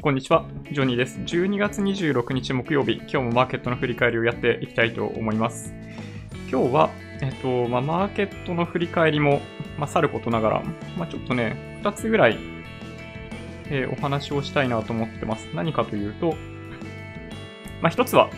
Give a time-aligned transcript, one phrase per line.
[0.00, 1.18] こんにちは、ジョニーです。
[1.18, 5.74] 12月26日木曜日、今日もマーケットの振り返りをやっていきたいと思います。
[6.48, 6.90] 今日は、
[7.20, 9.40] えっと、まあ、マーケットの振り返りも、
[9.76, 10.62] まあ、さることながら、
[10.96, 12.38] まあ、ちょっとね、2つぐらい、
[13.70, 15.48] えー、お話をしたいなと思ってます。
[15.52, 16.36] 何かというと、
[17.82, 18.30] まあ、1つは、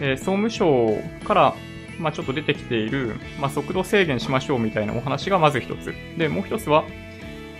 [0.00, 0.96] えー、総務省
[1.26, 1.54] から、
[1.98, 5.94] まあ、ちょっと出てきている、まあ、速度制限しましょうみたいなお話がまず1つ。
[6.16, 6.84] で、もう1つは、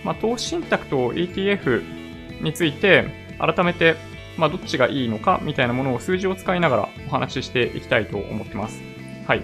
[0.03, 1.98] まあ、投資信託と ETF
[2.41, 3.05] について、
[3.39, 3.95] 改めて、
[4.37, 8.81] まあ、どっちがいいのかみたいなものを数字を使いながらお話ししていきたいと思ってます。
[9.27, 9.43] はい。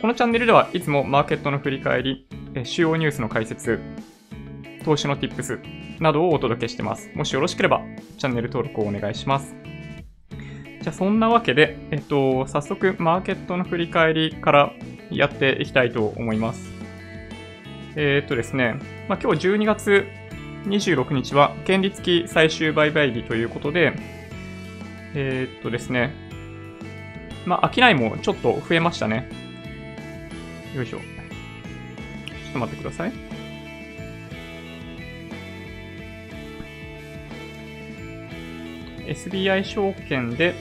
[0.00, 2.28] このチャンネルではいつもマーケットの振り返り、
[2.64, 3.80] 主要ニュースの解説、
[4.84, 5.60] 投資の tips
[6.00, 7.10] などをお届けしてます。
[7.14, 7.82] もしよろしければ
[8.18, 9.54] チャンネル登録をお願いします。
[10.80, 14.72] じゃあそんなわけで、えっと、早速マーケットの振り返りから
[15.10, 16.70] やっていきたいと思います。
[17.96, 18.74] えー、っとですね、
[19.08, 20.06] まあ、今日12月
[20.66, 23.92] 26日は権利付き最終売買日ということで、
[25.14, 26.14] えー、っとですね、
[27.46, 29.30] まあ、商いもちょっと増えましたね。
[30.74, 30.98] よいしょ。
[30.98, 31.04] ちょ
[32.50, 33.12] っと待ってください。
[39.06, 40.54] SBI 証券で、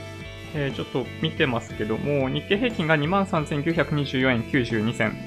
[0.53, 5.17] えー、ちょっと見てますけども、日経平均が23,924円92銭、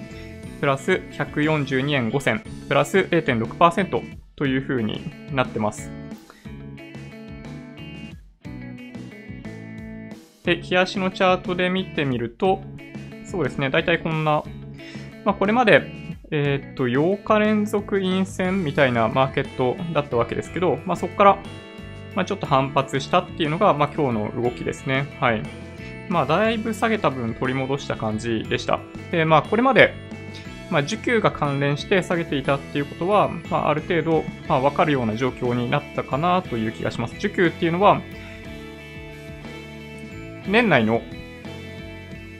[0.60, 5.90] プラス142円5銭、プラス0.6%という風になってます。
[10.44, 12.62] で、日足のチャートで見てみると、
[13.24, 14.44] そうですね、だいたいこんな、
[15.24, 15.82] まあ、これまで、
[16.30, 21.38] えー、っと、8日連続陰線みたいなマーケットだったわけですけど、まあ、そこから、
[22.14, 25.16] まあ、ちょっと反発したっていうのが、まあ、今日の動きですね。
[25.20, 25.42] はい。
[26.08, 28.80] まあ、だいぶ下げた分取り戻した感じでした。
[29.10, 30.07] で、まあ、これまで
[30.70, 37.14] まあ、需給が関連して下げていたっていうことは、まあ、ある程度、まあ、わかるような状況になったかなという気がします。
[37.14, 38.00] 需給っていうのは、
[40.46, 41.02] 年内の、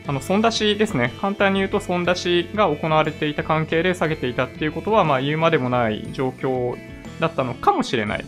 [0.07, 1.13] あの、損出しですね。
[1.21, 6.77] 簡単に言うと、損出しが行われていた関係で下げていたっていうことは、まあ、言うまでもない状況
[7.21, 8.25] だったのかもしれない。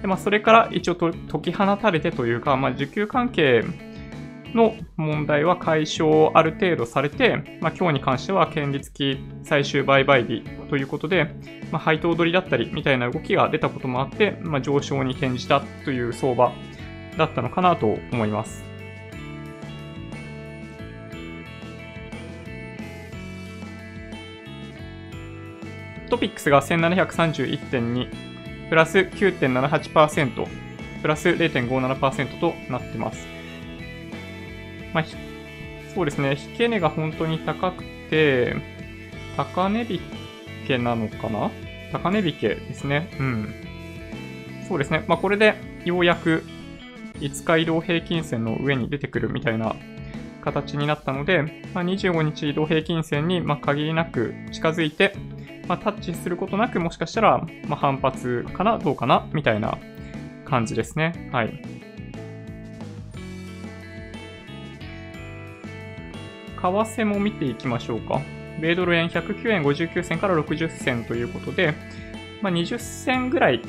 [0.00, 3.64] でまあ、それから一応解き放たれてというか、まあ、需給関係
[4.54, 11.34] の問題は解消ある程度されて、まあ、今日に関しては権利付き最終売買日ということで、
[11.70, 16.52] まあ、配当取りだったりみたいな動きが出たこともあって、まあ、上昇に転じたという相場
[17.16, 18.64] だったのかなと思います。
[26.10, 30.46] トピックスが1731.2、プラス9.78%、
[31.02, 33.33] プラス0.57%となってます。
[34.94, 35.04] まあ、
[35.94, 38.56] そうですね、引け値が本当に高くて、
[39.36, 40.00] 高値引
[40.66, 41.50] けなのかな？
[41.92, 43.10] 高値引けですね。
[43.20, 43.54] うん。
[44.68, 45.04] そうですね。
[45.06, 45.54] まあ、これで
[45.84, 46.42] ようやく
[47.20, 49.76] 5日移動平均線の上に出てくるみたいな
[50.42, 51.42] 形になったので、
[51.74, 55.14] まあ、25日移動平均線にま限りなく近づいて、
[55.68, 58.78] まあ、タッチすることなくもしかしたらま反発かな？
[58.78, 59.28] どうかな？
[59.32, 59.78] みたいな
[60.44, 61.30] 感じですね。
[61.32, 61.83] はい。
[66.64, 68.22] 為替も見ていきましょうか。
[68.58, 71.74] 米ドル円109円59銭から60銭ということで、
[72.40, 73.60] まあ、20銭ぐらい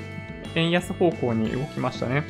[0.55, 2.23] 円安方向に動きましたね。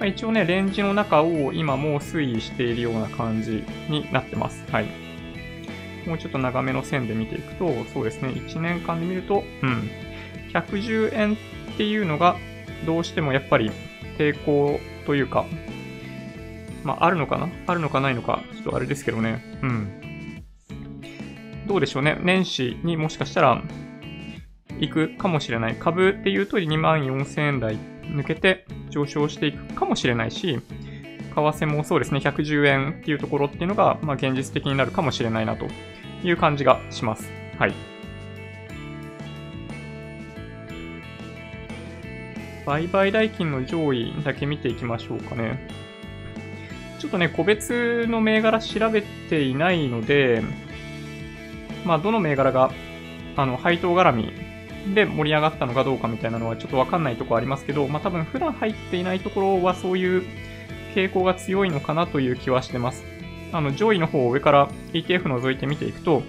[0.00, 4.64] まあ、一応ね、レンジの中を今もう推移しているような感じになってます。
[4.72, 4.86] はい。
[6.06, 9.90] もうちょっと長めの線で見ていくと、そうですね、1年間で見ると、うん、
[10.52, 11.36] 110円っ
[11.76, 12.36] ていうのが
[12.86, 13.70] どうしてもやっぱり
[14.16, 15.44] 抵抗というか、
[16.82, 17.48] まあ、あるのかな？
[17.66, 19.42] あるのかないのか、ちょっとあれですけどね。
[19.62, 19.97] うん。
[21.68, 22.18] どうでしょうね。
[22.22, 23.62] 年始にもしかしたら
[24.80, 25.76] 行くかもしれない。
[25.76, 30.60] 株っていうと2万4000円台抜けて上昇していくかもしれないし、為
[31.34, 35.66] 替もそうですね、110円っていうところっていうのが、まあ、現実的になるかもしれないなと
[36.24, 37.30] いう感じがします。
[37.58, 37.74] はい。
[42.64, 45.68] 売買代金の上位だけ見ていきましょうかね。
[46.98, 50.42] ちょっとね、個別の銘柄調べていないので、
[51.88, 52.70] まあ、どの銘柄が、
[53.34, 60.22] あの、配当絡みで盛り上がったのかどうかみたいなのはちょっとわかんないとこありますけど、まあ、多分普段入っていないところはそういう
[60.94, 63.04] 傾向が強いのかなという気はしてます。
[63.52, 66.22] あの、上位の方を上から ETF 除いて見ていくと、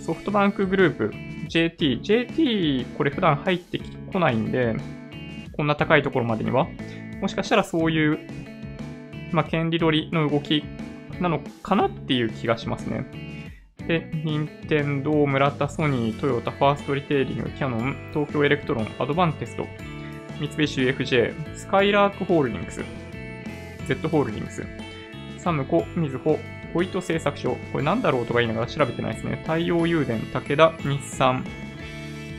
[0.00, 1.12] ソフトバンクグループ、
[1.48, 3.78] JT、JT これ普段入って
[4.14, 4.76] こないんで、
[5.58, 6.68] こんな高いところまでには、
[7.20, 8.18] もしかしたらそういう、
[9.30, 10.64] まあ、権利取りの動き
[11.20, 13.35] なのかなっていう気がしますね。
[13.86, 19.66] で、任天堂、村田、ソニー、トヨタ、ファーストリテイリング、キャノン、東京エレクトロン、アドバンテスト。
[20.38, 22.84] 三菱 UFJ、スカイラークホールディングス、
[23.86, 24.64] Z ホールディングス、
[25.38, 26.38] サムコ、みずほ、
[26.74, 29.36] ホイト製作所、これなんだろうとか言いながら調べてないですね。
[29.44, 31.44] 太陽誘電、武田、日産、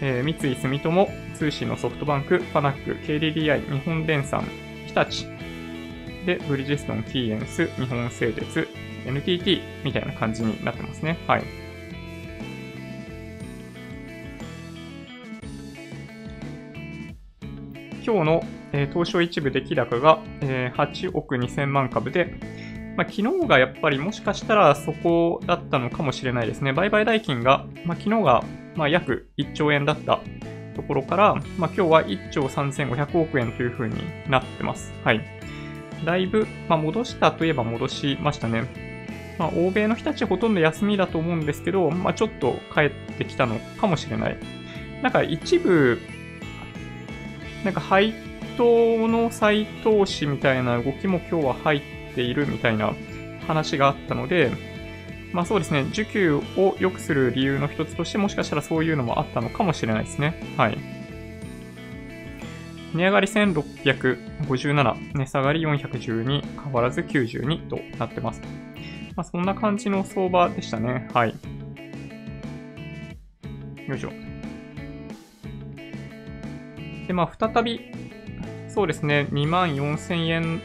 [0.02, 4.44] えー、三井住友、通信のソフトバンク、ファナック、KDDI、日本電産、
[4.86, 5.26] 日立、
[6.28, 8.68] で、ブリヂストン、キーエンス、日本製鉄、
[9.08, 11.18] NTT みたいな感じになってますね。
[11.28, 11.68] はい。
[18.06, 22.36] 今日の、えー、東証一部出来高が、えー、8億2000万株で、
[22.96, 26.72] まあ、昨日がやっぱりもしかしたらそこだったのかもしれないですね。
[26.72, 28.46] 売買代金が、まあ、昨日が、
[28.76, 30.22] まあ、約1兆円だった
[30.76, 33.96] ところから、まあ、今日は1兆3500億円という風に
[34.30, 34.94] なってます。
[35.04, 35.22] はい。
[36.06, 38.97] だいぶ、まあ、戻したといえば戻しましたね。
[39.38, 44.38] まあ、欧米の人たちほとんど休みだと思うんですけど、まあ、ちょっと帰ってきたのかもしれない。
[45.02, 46.00] なんか一部、
[47.64, 48.14] なんか配
[48.58, 51.82] 当の再投資みたいな動きも今日は入っ
[52.16, 52.94] ているみたいな
[53.48, 54.52] 話があったので、
[55.34, 60.42] まあそうですね、需給を良くする理由の一つとしてもしかしたらそういうのもあったのかもしれないですね。
[60.58, 60.78] はい。
[62.94, 68.42] 値上がり1657、値下がり412、変わらず92となってます。
[69.18, 71.10] まあそんな感じの相場でしたね。
[71.12, 71.34] はい。
[73.88, 74.12] よいしょ。
[77.08, 77.92] で、まあ、再び、
[78.68, 80.62] そうですね、2万4000円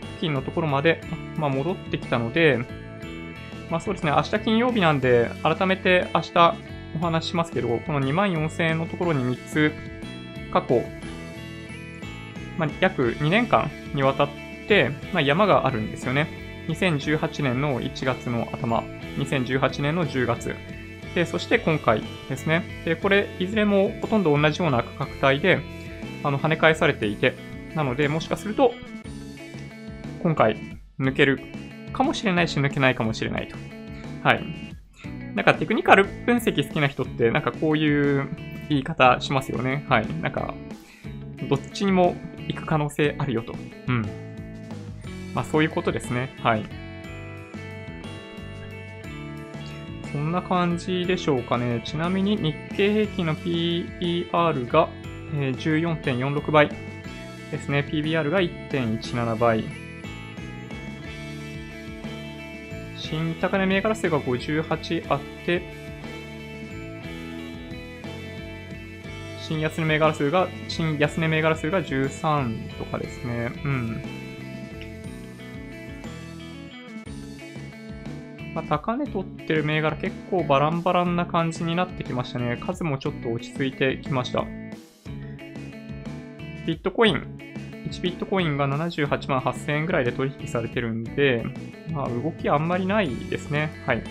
[0.00, 1.00] 付近のところまで、
[1.38, 2.58] まあ、戻ってきたので、
[3.70, 6.54] まあそうですね、明日金曜日なんで、改めて明日
[6.96, 9.72] お話ししますけど、この2万4000円のところに3つ、
[10.52, 10.82] 過去、
[12.58, 14.28] まあ、約2年間にわたっ
[14.68, 16.44] て、まあ、山があるんですよね。
[16.68, 18.82] 2018年の1月の頭、
[19.18, 20.54] 2018年の10月、
[21.16, 22.62] で、そして今回ですね。
[22.84, 25.60] で、これ、いずれもほとんど同じような価格帯で、
[26.22, 27.34] あの、跳ね返されていて、
[27.74, 28.74] なので、もしかすると、
[30.22, 31.40] 今回、抜ける
[31.94, 33.56] かもしれないし、抜けないかもしれないと。
[34.22, 34.44] はい。
[35.34, 38.28] なんかテクニカル分析好きな人って、なんかこういう
[38.68, 39.86] 言い方しますよね。
[39.88, 40.06] はい。
[40.20, 40.54] なんか、
[41.48, 42.14] どっちにも
[42.48, 43.54] 行く可能性あるよと。
[43.88, 44.25] うん。
[45.36, 46.34] まあそういうことですね。
[46.42, 46.64] はい。
[50.10, 51.82] そんな感じでしょうかね。
[51.84, 54.88] ちなみに日経平均の PER が
[55.34, 56.70] 14.46倍
[57.50, 57.86] ですね。
[57.86, 59.64] PBR が1.17倍。
[62.96, 65.62] 新高値銘柄数が58あって、
[69.42, 73.52] 新安値銘柄数が、新安値銘柄数が13とかですね。
[73.64, 74.15] うん。
[78.56, 82.56] まあ、高値取ってる銘柄結構バランバランな感じになってきましたね。
[82.56, 84.46] 数もちょっと落ち着いてきました。
[86.66, 87.16] ビットコイン。
[87.90, 91.44] 1ビットコインが78万8000円ぐらいで取引されてるんで、
[91.92, 93.70] まあ動きあんまりないですね。
[93.84, 94.02] はい。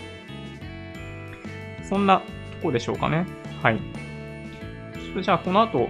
[1.82, 2.24] そんなと
[2.68, 3.26] こでしょうかね。
[3.64, 3.80] はい。
[3.80, 5.90] ちょっとじゃあこの後、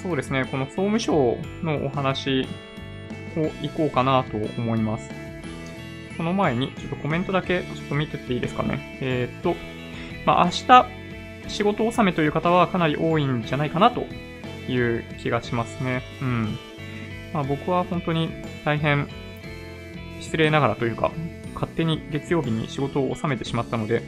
[0.00, 2.46] そうですね、この総務省のお話
[3.36, 5.23] をいこうかなと思います。
[6.16, 8.98] その前に、ちょっとコメントだけちょっと見てていいですかね。
[9.00, 9.56] えー、っと、
[10.26, 10.86] まあ、明日、
[11.48, 14.06] 仕事納めという方はかなり多いんじゃないかなと
[14.68, 16.02] いう気がしますね。
[16.22, 16.58] うん。
[17.32, 18.30] まあ、僕は本当に
[18.64, 19.08] 大変
[20.20, 21.12] 失礼ながらというか、
[21.54, 24.02] 勝手に月曜日に仕事を納めてしまったので、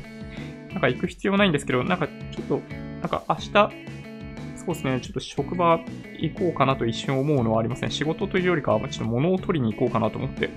[0.70, 2.60] なんか行く必要ないんですけど、なんかちょっと、
[3.00, 3.50] なんか明日、
[4.56, 5.80] そうですね、ちょっと職場
[6.18, 10.50] 行こうかなと一瞬思うのはありません、仕事というよりかは、ちょっと物を取りに行こうかなと思って。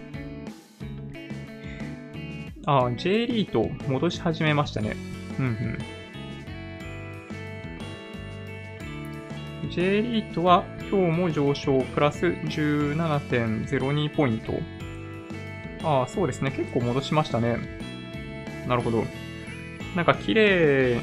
[2.70, 4.96] ああ、J リート戻し始めましたね。
[5.40, 5.46] うん
[9.64, 9.72] うん。
[9.72, 14.54] J リートは今日も上昇プラス17.02ポイント。
[15.82, 16.52] ああ、そうですね。
[16.52, 17.58] 結構戻しましたね。
[18.68, 19.04] なるほど。
[19.96, 21.02] なんか綺麗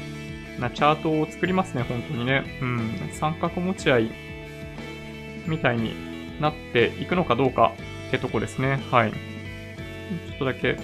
[0.61, 2.45] なチャートを作りますね、本当にね。
[2.61, 3.09] うん。
[3.11, 4.11] 三角持ち合い
[5.45, 5.93] みたいに
[6.39, 7.73] なっていくのかどうか
[8.07, 8.79] ってとこですね。
[8.89, 9.11] はい。
[9.11, 10.77] ちょっとだけ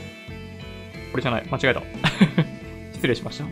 [1.13, 1.48] これじゃない。
[1.48, 1.84] 間違えた。
[2.93, 3.46] 失礼しました。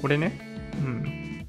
[0.00, 0.32] これね。
[0.80, 1.46] うん。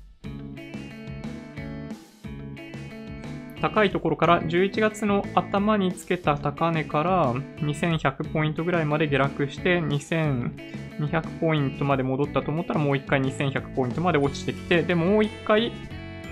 [3.61, 15.71] 高いところから11月の頭につけた高値から2100ポイントぐらいまで下落して2200ポイントまで戻ったと思ったらもう一回2100ポイントまで落ちてきてでもう一回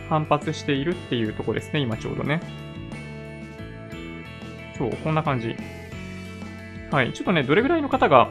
[0.09, 2.41] 反発しているっていうとこですね今ちょうどね
[4.75, 5.55] そうこんな感じ
[6.91, 7.13] はい。
[7.13, 8.29] ちょっとね、どれぐらいの方が、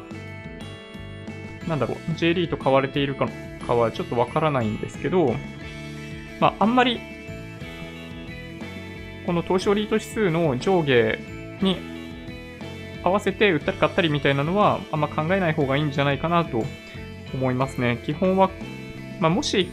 [1.69, 3.27] なんだろう、J リーと買われているか
[3.75, 5.35] はちょっとわからないんですけど、
[6.41, 7.01] まあ、あんまり、
[9.27, 11.19] この東証リート指数の上下
[11.61, 11.77] に
[13.05, 16.65] 合わせて売ったり買ったりみたいなのは、あんま考えない方がいいんじゃないかなと
[17.35, 18.01] 思いますね。
[18.05, 18.51] 基本は、
[19.21, 19.71] まあ、もし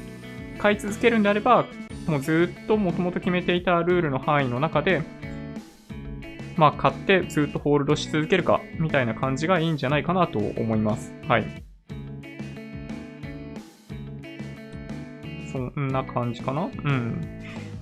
[0.60, 1.66] 買い続けるんであれば、
[2.08, 5.02] もうずっともともと決めていたルールの範囲の中で、
[6.56, 11.14] まあ買ってずっとホールドし続けるか、みたいな感じがいいんじゃないかなと思います。
[11.28, 11.64] はい。
[15.52, 16.64] そんな感じかな？
[16.64, 17.22] うん。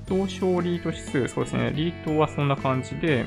[0.08, 1.72] 東証リート指数、そうですね。
[1.76, 3.26] リートはそんな感じで、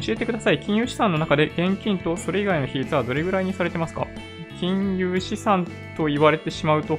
[0.00, 0.58] 教えてください。
[0.58, 4.06] 金融資産の中で現金とそれ以外の比率はどれぐらいにされてますか？
[4.58, 6.98] 金融資産と言われてしまうと、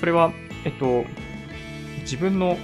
[0.00, 0.32] それは、
[0.64, 1.04] えっと、
[2.00, 2.58] 自分の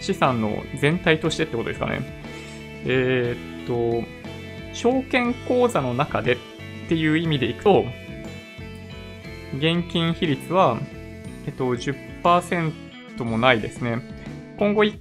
[0.00, 2.00] 資産の全体としてってことですかね。
[2.84, 4.06] えー、っと、
[4.72, 6.38] 証券口座の中でっ
[6.88, 7.84] ていう意味でいくと、
[9.56, 10.78] 現金比率は、
[11.46, 12.72] えっと、10%
[13.24, 14.00] もないですね。
[14.58, 14.98] 今後 1,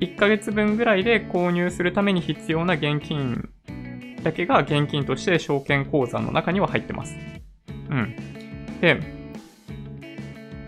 [0.00, 3.48] 1ヶ月分ぐらいで購入するために必要な現金
[4.22, 7.16] だけが現金として証券口座の中には入ってます。
[7.90, 8.16] うん。
[8.80, 9.21] で、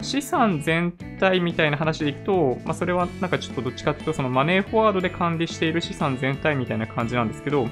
[0.04, 7.68] 資産全体みたいな話でいくと、まあ、それはなんかちょっとどっちかっていうと、そのマネーフォワードで管理している資産全体みたいな感じなんですけど、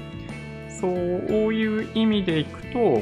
[0.81, 0.91] そう
[1.53, 3.01] いう意味でいくと、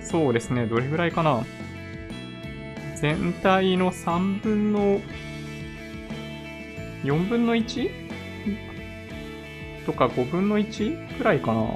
[0.00, 1.44] そうですね、どれぐらいかな。
[2.96, 5.00] 全体の3分の、
[7.02, 7.90] 4分の 1?
[9.84, 11.18] とか5分の 1?
[11.18, 11.74] くらいかな。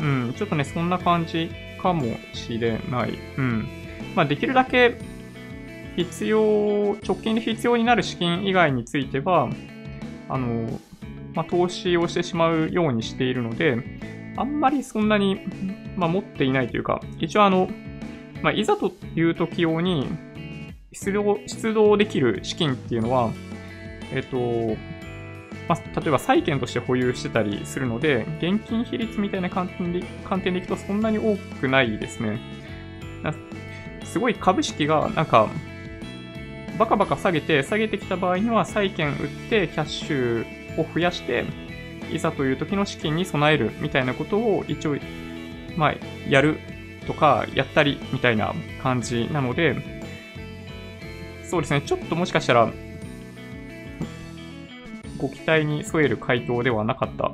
[0.00, 1.50] うん、ちょっとね、そんな感じ
[1.84, 3.18] かもしれない。
[3.36, 3.68] うん。
[4.16, 4.96] まあ、できるだけ
[5.96, 9.50] 必要、直近で必要になる資金以外については、
[10.30, 10.80] あの、
[11.34, 13.76] まあ、投資をしてしまうようにしているので、
[14.36, 15.42] あんまりそんなに、
[15.94, 17.68] まあ、持っていないというか、一応あの、
[18.42, 20.08] まあ、いざという時用に
[20.92, 23.30] 出動、出動できる資金っていうのは、
[24.10, 24.76] えっと、
[25.68, 32.38] まあ、例えば債券として保有してたりするので、現金比率みたいな観点で観点でいくとそんなに多くないですね。
[34.04, 35.48] すごい株式がなんか、
[36.78, 40.44] バカバカ下げて、下げてきた場合には債券売ってキャッシュ
[40.78, 41.44] を増やして、
[42.12, 44.96] いざという時の資金に備えるみたいなことを一応、
[45.76, 45.94] まあ、
[46.28, 46.58] やる
[47.06, 49.76] とか、やったりみたいな感じなので、
[51.44, 52.72] そうですね、ちょっともしかしたら
[55.24, 57.32] ご期待に添える回答ではなかった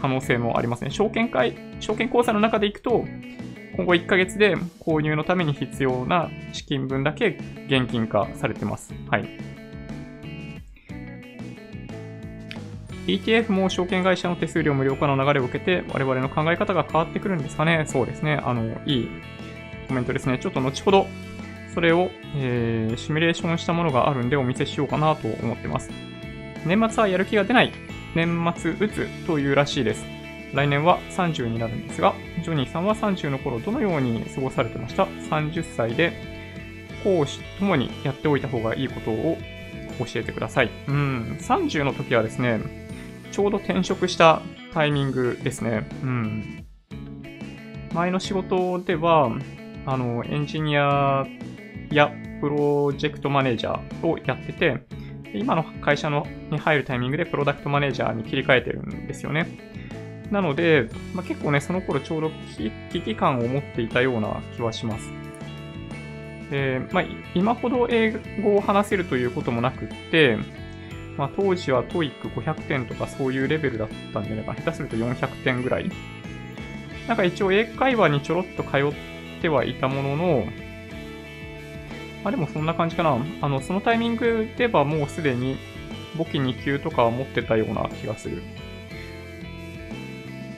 [0.00, 0.90] 可能性もありますね。
[0.90, 3.04] 証券会、証券口座の中でいくと、
[3.74, 7.36] 今後1ヶ月で購入のために必要な資金分だけ
[7.66, 8.94] 現金化されてます。
[9.10, 9.28] はい。
[13.06, 17.86] ETF も証券会社の手数料無料化の流れを受けて、我々の考え方が変わってくるんですかね。
[17.88, 18.40] そうですね。
[18.44, 19.08] あの、いい
[19.88, 20.38] コメントですね。
[20.38, 21.08] ちょっと後ほど、
[21.74, 25.90] それを、えー、シミュレーションしたものがあるんでお見せしようかなと思ってます。
[26.66, 27.72] 年末はやる気が出ない。
[28.14, 30.04] 年末打つというらしいです。
[30.52, 36.12] 来年は30になるんですが、ジョニーさんは30の頃どのように過ごされてました ?30 歳で
[37.04, 39.38] 講師ともにやっておいた方がいいことを
[39.98, 40.70] 教えてください。
[40.88, 42.60] うん、30の時はですね、
[43.30, 45.88] ちょうど転職したタイミングですね。
[46.02, 46.66] うん。
[47.92, 49.30] 前の仕事では、
[49.86, 51.26] あの、エンジニア
[51.90, 54.84] やプロジェクトマネージャーをやってて、
[55.34, 59.46] 今の会社のに入るタイミングでプロダクトマネージャーに切り替えてるんですよね。
[60.30, 62.30] なので、まあ、結構ね、その頃ちょうど
[62.92, 65.10] 危機感を持っていたような気はします。
[66.50, 70.38] で、まあ、今ほど英語を話せるということもなくって、
[71.16, 74.60] まあ、当時は TOEIC500 点とかそういうレベルだったんじゃないかな。
[74.60, 75.90] 下手すると400点ぐらい。
[77.08, 80.44] なんか一応英会話にちょろっと通ってはいたものの、
[82.22, 83.18] まあでもそんな感じかな。
[83.40, 85.56] あの、そのタイミングではもうすでに
[86.16, 88.42] 簿記2級とか持ってたような気がする。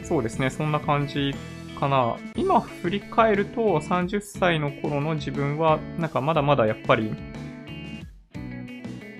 [0.02, 1.35] そうですね、そんな感じ
[1.78, 2.16] かな。
[2.37, 7.12] 今振り返ると30歳の頃の自分は、なんかまだまだやっぱり、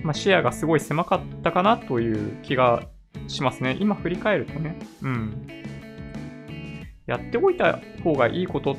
[0.02, 2.88] まあ、視野がすごい狭かったかなという気が
[3.28, 3.76] しますね。
[3.80, 4.76] 今振り返るとね。
[5.02, 5.46] うん。
[7.06, 8.76] やっておいた方がいいことっ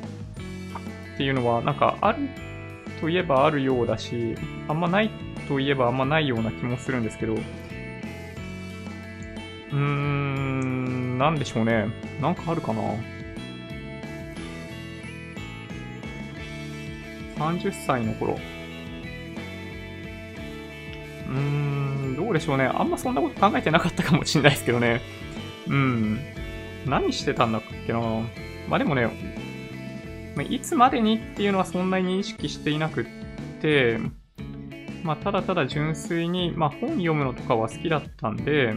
[1.16, 2.28] ていうのは、なんかある
[3.00, 4.34] といえばあるようだし、
[4.68, 5.10] あんまない
[5.48, 11.88] といえばあんまないような気もするんですけど、うーん、なんでしょうね。
[12.20, 12.82] なんかあるかな。
[17.36, 18.38] 30歳の頃。
[21.28, 22.70] うーん、どうでしょうね。
[22.72, 25.00] あんまそんなこと考えてなかったかもしれないですけどね。
[25.66, 26.20] うん。
[26.86, 28.00] 何してたんだっけな。
[28.68, 29.08] まあでもね、
[30.36, 33.06] まいつまでにっていうのはそんなに意識していなくっ
[33.60, 33.98] て、
[35.02, 38.74] まあ、ただただ純粋に、まあ、本読むのとかは好きだったんで、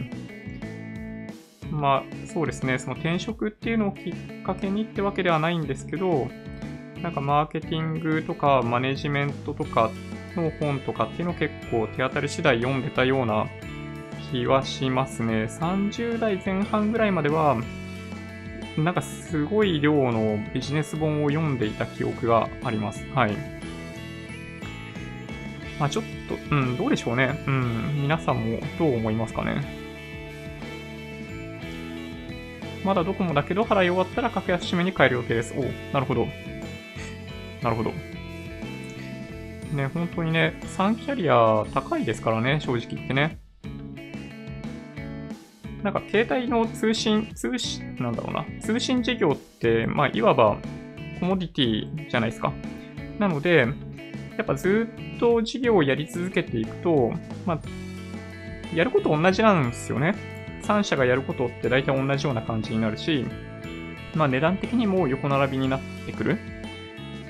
[1.70, 6.28] まあ、そうですね、その転職っていうのをきっかけにってわけではないんですけど、
[7.02, 9.90] なんかマーケティングとかマネジメントとか
[10.36, 13.46] の本とかっていうのを結構手当たり次第読んでたような
[14.30, 15.44] 気はしますね。
[15.44, 17.56] 30代前半ぐらいまでは、
[18.84, 23.04] なんかすごい量のビジネス本を読んでいた記憶があります。
[23.14, 23.32] はい。
[25.80, 27.42] まあちょっと、うん、どうでしょうね。
[27.46, 29.62] うん、皆さんもどう思いますかね。
[32.84, 35.54] まだドコモだけど、払い終わったら格安シムに変える予定です。
[35.56, 36.26] おなるほど。
[37.62, 37.92] なるほど。
[39.74, 43.38] ね、本当にね、3キャリア高いですからね、正直言ってね。
[45.82, 50.58] なんか携帯の通信、通信、なんだろうな、通信事業って、まあ、いわば
[51.20, 52.52] コモディティじゃないですか。
[53.18, 53.66] なので、
[54.36, 57.12] やっぱずっと事業をやり続けていくと、
[57.46, 57.60] まあ、
[58.74, 60.14] やること同じなんですよね。
[60.62, 63.24] 3社がやることって大体同じような感じになるし、
[64.14, 66.38] まあ値段的にも横並びになってくる。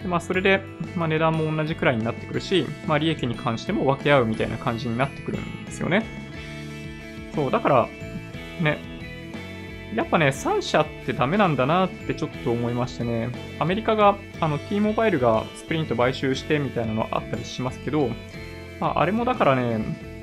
[0.02, 0.60] でまあそれで、
[0.96, 6.04] まあ値段も同じくらいになってくるし、まあ利益に関しても分け合うみたいな感じになってくるんですよね。
[7.34, 7.88] そう、だから、
[8.60, 8.78] ね、
[9.94, 18.10] やっぱね、3社ってダメなんだなってちょっと思いましてね、アメリカが、あの、T モバイルがスプリント買収してみたいなのあったりしますけど、
[18.80, 20.18] まあ、あれもだからね、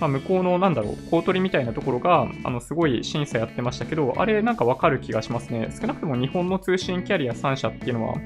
[0.00, 5.68] まあ、向こうのなんだろう、公取みたいなところが、あの、すごい審査やってましたけど、あれなんかわかる気がしますね。
[5.70, 8.16] 少なくとも日本の通信キャリア3社っていうのは、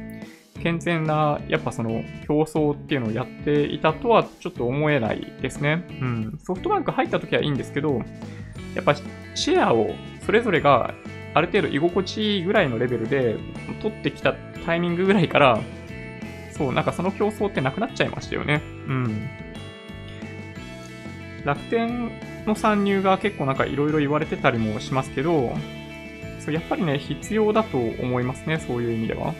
[0.62, 5.86] 健全な、やっぱその競争っていうのをやっていたとはちょっと思えないですね。
[6.00, 6.38] うん。
[6.42, 8.02] ソフトバンク入った時はいいんですけど、
[8.74, 8.94] やっぱ
[9.34, 9.94] シェアを
[10.24, 10.94] それぞれが
[11.34, 13.36] ある程度居心地いいぐらいのレベルで
[13.80, 14.34] 取ってきた
[14.66, 15.60] タイミングぐらいから、
[16.52, 18.60] そう、なんかその競争ってなくなっちゃいましたよね。
[18.88, 19.28] うん。
[21.44, 22.10] 楽天
[22.46, 25.56] の参入が結構なんかいろいろ言われてたりもしますけど、
[26.40, 29.34] そうやっぱりね、必要だと思いますね、そういう意味では。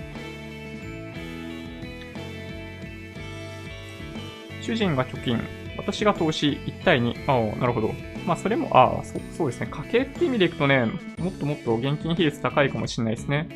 [4.63, 5.41] 主人が貯金、
[5.77, 7.25] 私が投資1対2。
[7.27, 7.95] ああ、なるほど。
[8.27, 9.05] まあ、それも、ああ、
[9.37, 9.69] そうですね。
[9.71, 10.87] 家計って意味でいくとね、
[11.19, 13.49] もっともっと現金比率高いかもしれないですね。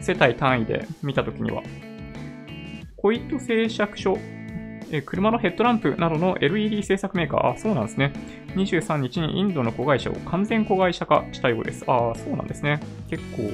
[0.00, 1.62] 世帯単位で見たときには。
[2.96, 4.18] 小糸製借所
[4.90, 8.12] え車のヘッドランプなどの LED 製作メーカー、あ、そうなんですね。
[8.54, 11.84] 23日にインドの子会社を完全子会社化したようです。
[11.86, 12.80] ああ、そうなんですね。
[13.10, 13.50] 結構、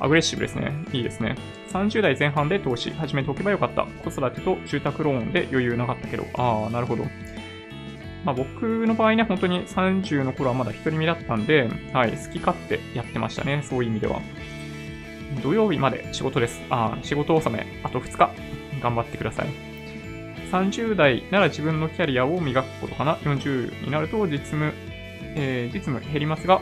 [0.00, 0.72] アグレッシブですね。
[0.92, 1.36] いいですね。
[1.72, 3.86] 30代前半で投資始めておけばよかった。
[4.02, 6.24] 子育てと住宅ローンで余裕なかったけど。
[6.34, 7.04] ああ、なるほど。
[8.24, 13.62] まあ、僕の場合ね、本当に30の頃はまだ独り身だったんで、はい、好き勝手やってましたね。
[13.62, 14.20] そういう意味では。
[15.42, 16.60] 土曜日まで仕事です。
[16.70, 18.30] ああ、仕事納め、あと2日。
[18.80, 19.48] 頑張ってください。
[20.50, 24.72] 30代なら自分のキャリアを磨くことかな？40になると実務、
[25.34, 26.60] えー、実務減りますが、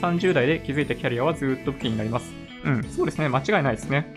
[0.00, 2.32] 30代で築いたキャリアはずっと武器になります。
[2.64, 3.28] うん、そうですね。
[3.28, 4.12] 間違いないですね。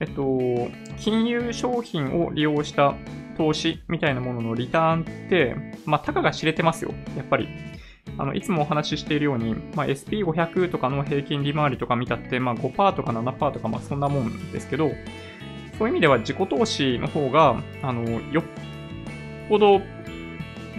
[0.00, 2.94] えっと、金融商品を利用した
[3.36, 6.94] 投資みたいなもののリターンって、まあ、たかが知れてますよ。
[7.16, 7.48] やっぱり。
[8.18, 14.90] あの、いつもお話ししているように、まあ、SP500 とかの平均利回りとか見たって、まあ、5%とか7%とか、まあ、そんなもんですけど、
[15.78, 18.44] そういう意味では自己投資の方が、あの、よっ
[19.48, 19.80] ぽど、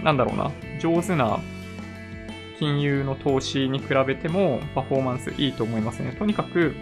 [0.02, 1.38] なんだろうな、上手な
[2.58, 6.16] 金融の投資に比べてもパフォーマンスいいと思いますね。
[6.18, 6.74] とにかく、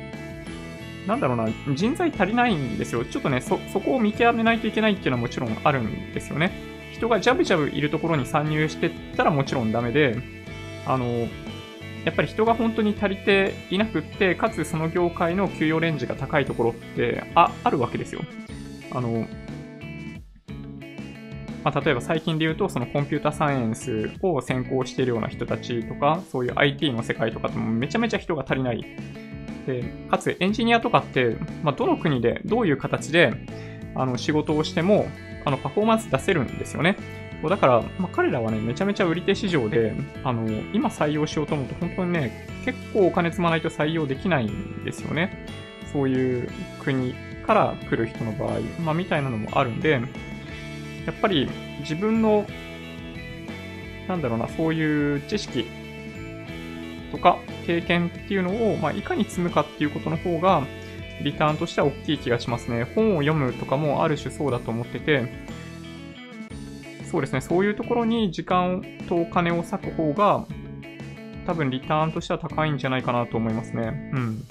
[1.06, 3.04] なんだろうな、人材足りないんですよ。
[3.04, 6.52] ちょっとね、そ、そこを見極めないといけないっていうのはもちろんあるんですよね。
[6.92, 10.18] 人がジャブジャブいるところに参入してったらもちろんダメで、
[10.86, 11.28] あの、
[12.04, 18.22] やっぱり人が本当に足りていなくって、かつその業界の給与レンジが高いところってああるわけですよ。
[18.92, 19.26] あの、
[21.64, 28.84] まあ、例えば最近で言うと、そのコンピュータサイエンスを専攻しているような人たちとか、そういう IT の世界とかってもめちゃめちゃ人が足りない。
[29.66, 33.34] で、かつエンジニアとかって、まあ、どの国でどういう形で
[33.94, 35.06] あの仕事をしても、
[35.44, 36.96] あのパフォーマンス出せるんですよね。
[37.40, 45.46] そうだから、まあ、彼らはね、めちゃめちゃ売り手市場で、あの、今採用しようと思うと、本当にね、結構お金積まないと採用できないんですよね。
[45.92, 46.48] そういう
[46.82, 47.14] 国
[47.46, 50.00] から来る人の場合、まあ、みたいなのもあるんで、や
[51.12, 51.48] っぱり
[51.80, 52.46] 自分の、
[54.08, 55.66] なんだろうな、そういう知識
[57.10, 60.62] とか経験っていうのを、まあ、いかに積むかっていうことの方が、
[61.22, 62.84] リターンとしては大きい気がしますね。
[62.94, 65.32] 本を読むとかもある種そうだと思ってて、
[67.10, 70.44] そうですね、そういうところに時間とお金を割く方が、
[71.46, 74.10] 多分リターンとしては高いんじゃないかなと思いますね。
[74.14, 74.44] うん。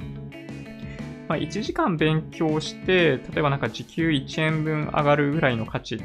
[1.28, 6.00] まあ、1時間勉強して、例えばなんか時給1円分上がるぐらいの価値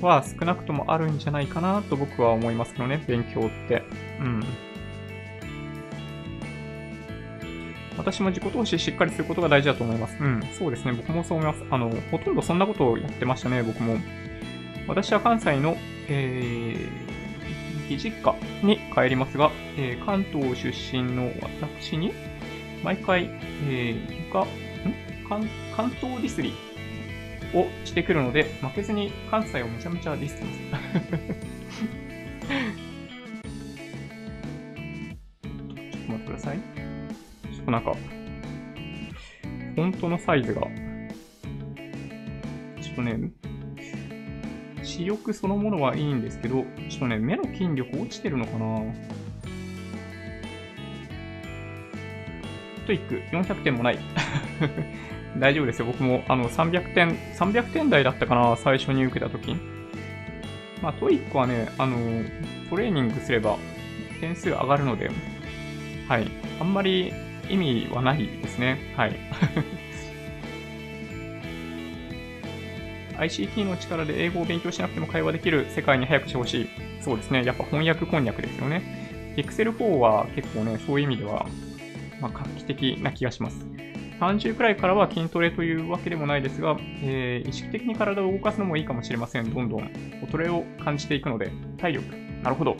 [0.00, 3.82] は少なくともあるんじゃないかなと僕は思いますけどね、勉強って。
[4.20, 4.42] うん。
[7.98, 10.16] 私も自己投資しっかりすることが大事だと思います。
[10.18, 10.92] うん、そうですね。
[10.92, 11.64] 僕もそう思います。
[11.70, 13.98] あの、ほとんどそんなことをやってましたね、僕も。
[14.86, 15.76] 私は関西の、
[16.08, 22.12] えー、義実家に帰りますが、えー、関東出身の私に、
[22.82, 23.28] 毎回、
[23.68, 24.46] えー、が、ん？
[25.28, 26.54] 関関東ディスリ
[27.54, 30.58] をしてくるので、負けずに関西をめちゃめちゃディスってます。
[35.92, 36.77] ちょっと待ってください。
[37.68, 37.92] ちょっとなんか、
[39.74, 40.62] フォントのサイズが、
[42.80, 43.30] ちょっとね、
[44.82, 48.80] 視力そのものはいいんですけど、ちょっとね、目の筋力落ちてるのかな
[52.86, 53.98] TOEIC 400点もない。
[55.38, 55.86] 大丈夫ですよ。
[55.86, 59.54] 僕もあの300点、300点台だったかな、最初に受けたとき。
[60.80, 61.98] まあ、 TOEIC はね、あの、
[62.70, 63.58] トレーニングすれば
[64.20, 65.10] 点数上がるので、
[66.08, 66.26] はい。
[66.60, 67.12] あんまり
[67.50, 68.78] 意味はないですね。
[68.96, 69.16] はい。
[73.18, 76.68] ICT の力で英語を勉強しなくても会話できる世界に早くしてほしい。
[77.00, 77.44] そうですね。
[77.44, 79.34] やっぱ翻訳こんにゃくですよね。
[79.36, 81.46] Excel 4は結構ね、そういう意味では、
[82.20, 83.66] まあ、画期的な気がします。
[84.20, 89.52] 30くらいからは筋トレというわけでもないですが、えー、意識的に体を動かすのもいいかもしれません。
[89.52, 89.80] どんどん
[90.30, 92.16] 衰えを感じていくので、体力。
[92.42, 92.76] なるほど。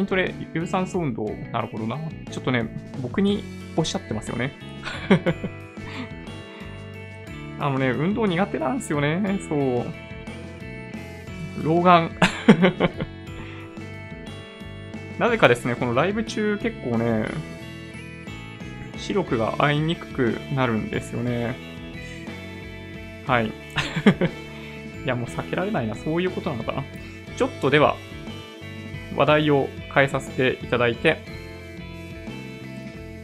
[0.00, 1.28] 筋トレ、有酸素運動。
[1.52, 1.98] なるほどな。
[2.30, 2.66] ちょっとね、
[3.02, 3.44] 僕に
[3.76, 4.52] おっしゃってますよね。
[7.60, 9.38] あのね、運動苦手なんですよね。
[9.46, 9.84] そう。
[11.62, 12.10] 老眼。
[15.18, 17.26] なぜかですね、このライブ中結構ね、
[18.96, 21.54] 視力が合いにくくなるんですよね。
[23.26, 23.52] はい。
[25.04, 25.94] いや、もう避けられないな。
[25.94, 26.82] そういうことなのかな。
[27.36, 27.98] ちょっとでは、
[29.16, 31.18] 話題を変えさせていただいて、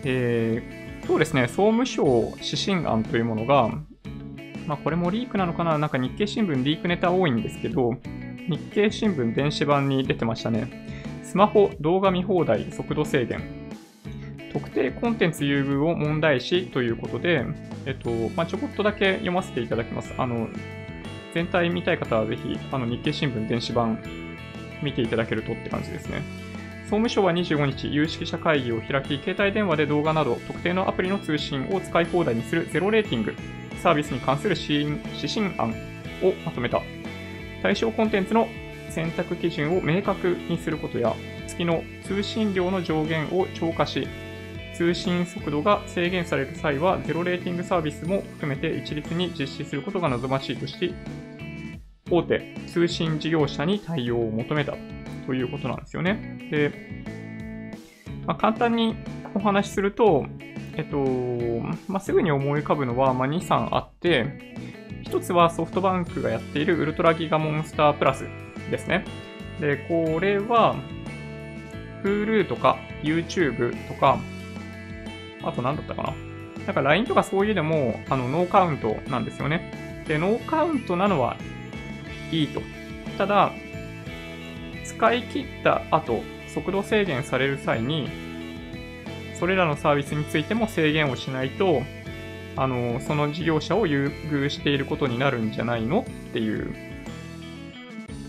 [0.04, 2.04] えー、今日ですね、総務省
[2.42, 3.68] 指針案というものが、
[4.66, 5.78] まあ、これもリークなのかな？
[5.78, 7.94] なんか日経新聞リークネタ多いんですけど、
[8.48, 10.86] 日経新聞電子版に出てましたね。
[11.22, 13.40] スマホ動画見放題速度制限。
[14.52, 17.44] 特定コンテンツ優遇を問題視ということで、
[17.84, 20.14] えっと、まあ、ちょこっとだけ読ませていただきます。
[20.16, 20.48] あの、
[21.34, 23.98] 全体見たい方はぜひ、あの、日経新聞電子版
[24.82, 26.22] 見ていただけるとって感じですね。
[26.84, 33.34] 総務省は25日、有識者会議を開き、携帯電話で動画など特定のアプリの通信を使い放題にするゼロレーティング
[33.82, 35.70] サービスに関する指針案
[36.22, 36.80] をまとめた。
[37.62, 38.48] 対象コンテンツの
[38.90, 41.14] 選択基準を明確にすることや、
[41.48, 44.06] 月の通信量の上限を超過し、
[44.76, 50.94] 通信速度が制限される際は、ゼロレーティングサービスも含めて一律に実施することが望ましいとし、
[52.10, 54.74] 大手通信事業者に対応を求めた
[55.26, 56.48] ということなんですよね。
[56.50, 57.04] で、
[58.26, 58.96] まあ、簡単に
[59.34, 60.26] お話しすると、
[60.76, 60.98] えっと、
[61.88, 64.54] まあ、すぐに思い浮かぶのは、まあ、2、3あって、
[65.04, 68.24] 1つはソフトバンクがやっているウルトラギガモンスタープラス
[68.70, 69.04] ですね。
[69.60, 70.76] で、これは、
[72.02, 74.18] Hulu とか YouTube とか、
[75.42, 76.14] あと何だったかな
[76.66, 80.04] なんか LINE とかそういうでも、あの、ノーカウントなんですよね。
[80.06, 81.36] で、ノーカウントなのは
[82.32, 82.62] いいと。
[83.18, 83.52] ただ、
[84.84, 88.08] 使い切った後、速度制限される際に、
[89.38, 91.82] それらのサービスについても制限をしないと、
[92.56, 96.00] あの、その事業者を優遇していることになるんじゃないの？
[96.00, 96.74] っていう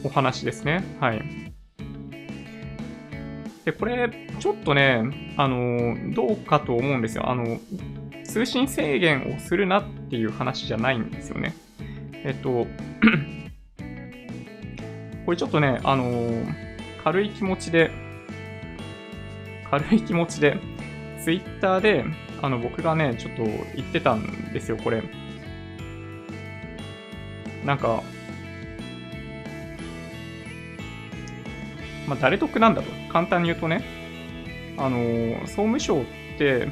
[0.04, 0.84] お話ですね。
[1.00, 1.22] はい。
[3.64, 7.30] で、これ、ちょっとね、あの、どうかと思うんですよ。
[7.30, 7.60] あの、
[8.26, 11.54] 通信制限をするなっていう話じゃないんですよね。
[12.14, 12.68] えっと、
[15.28, 16.46] これちょっとね、あの
[17.04, 17.92] 軽い気持ちで、
[19.70, 20.58] 軽い気持ちで、
[21.22, 22.06] ツイッターで、
[22.42, 23.44] あの、僕がね、ちょっと
[23.76, 25.04] 言ってたんですよ、これ。
[27.66, 28.02] なんか、
[32.08, 32.90] まあ、誰得なんだと。
[33.12, 33.84] 簡単に言うとね、
[34.78, 36.06] あの総務省っ
[36.38, 36.70] て、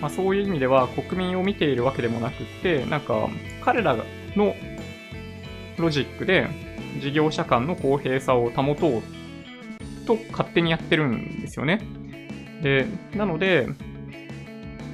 [0.00, 3.28] まあ、そういう意味では国民を見ているわけでもなくって、なんか、
[3.64, 3.96] 彼ら
[4.36, 4.54] の
[5.76, 6.65] ロジックで
[7.00, 9.02] 事業者間の公平さを保とう
[10.06, 11.80] と勝手にやってるんですよね。
[12.62, 13.68] で、なので、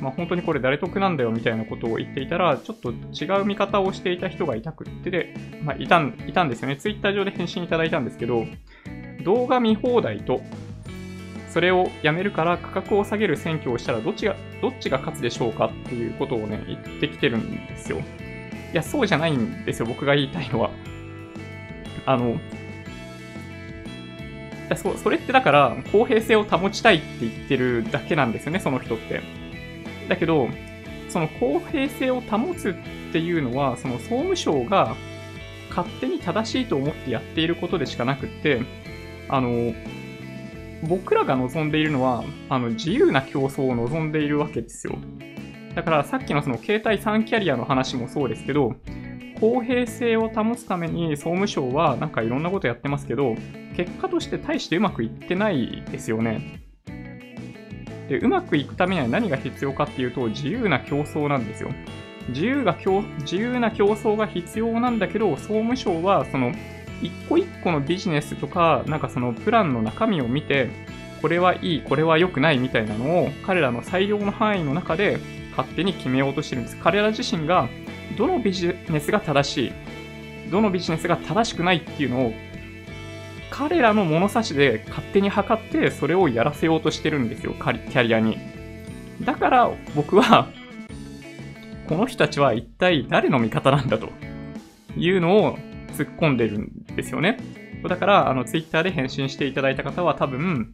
[0.01, 6.77] まあ、本当にこれ誰得なんだよみたいなことを言っていたら、ちょっと違う見方をしていた人がいたくってで、まあ、いたん、いたんですよね。
[6.77, 8.45] ツイッター上で返信いただいたんですけど、
[9.25, 10.43] 動画見放題と
[11.53, 17.99] それをやめるから価格を下げる選挙をしたらどっちが、どっちが勝つでしょうかっていうことをね、言ってきてるんですよ。
[17.99, 20.71] いや、そうじゃないんですよ、僕が言いたいのは。
[22.07, 22.39] あの、
[24.77, 29.21] そそれってだから公平性を保ちたいって言ってるだけなんですよね、その人って。
[30.09, 30.49] だけど、
[31.09, 34.97] その公平性を保つっていうのは、その総務省が
[35.71, 38.63] 勝手に正しいと思ってやっていることでしかなくって、
[39.29, 39.75] あの、
[40.89, 44.97] 僕らが望んでいるのは、あの、自由な競争を望んでいるわけですよ。
[45.75, 48.75] だからさっきのその携帯3キャリアの話もそうですけど、
[49.43, 53.35] 公平性を保つために総務省はなんかいろんなことやってますけど、
[53.77, 56.63] 結果として大してうまくいってないですよね。
[58.09, 61.71] で、うまくいくためには何が必要かっていうと、自由な競争なんですよ。
[62.29, 62.79] 自由が
[63.23, 66.53] 自由な競争が必要なんだけど、総務省はその
[67.03, 70.71] 一個一個のビジネスとか、なんかそのプランの中身を見て、
[71.21, 75.19] これはいい、これは良くないみたいなのを彼らの裁量の範囲の中で
[75.57, 76.77] 勝手に決めようとしてるんです。
[76.77, 77.69] 彼ら自身が
[78.17, 79.73] どのビジネスが正しい、
[80.51, 82.33] どのビジネスが正しくないっていうのを
[83.53, 88.39] 彼らの物差しで勝手に測ってそれをやらせようとしてるんですよ、キャリアに。
[89.21, 90.49] だから僕は、
[91.87, 94.09] この人たちは一体誰の味方なんだと
[94.97, 95.59] いうのを
[95.93, 97.37] 突っ込んでるんですよね。
[97.87, 100.73] だから、あの、ツイッターで返信していただいた方は多分、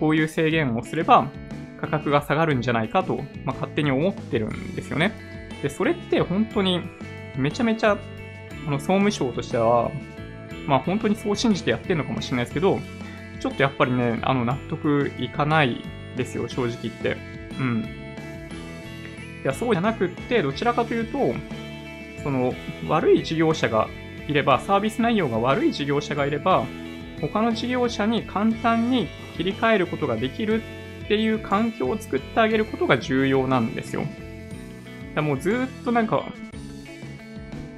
[0.00, 1.30] こういう制限をすれば
[1.80, 5.33] 価格が下がるんじゃないかと、まあ、勝手に思ってるんですよね。
[5.64, 6.82] で、それって本当に
[7.36, 7.96] めちゃめちゃ、
[8.66, 9.90] あの、総務省としては
[10.66, 12.78] まあ本当にそう信じてやってるのかもしれないですけど、
[13.40, 15.82] ちょっとやっぱりね、あの納得いかない
[16.16, 17.16] ですよ、正直言って。
[17.58, 17.84] うん。
[19.42, 21.18] いや、そうじゃなくって、どちらかというと、
[22.22, 22.54] その、
[22.86, 23.88] 悪い事業者が
[24.28, 26.64] いれば、サービス内容が悪い事業者がいれば、
[27.20, 30.62] 他の事業者に簡単に切り替えることができる
[31.04, 34.04] っていう環境を作ってあげることが重要なんですよ。
[35.14, 36.24] だもうずっとなんか、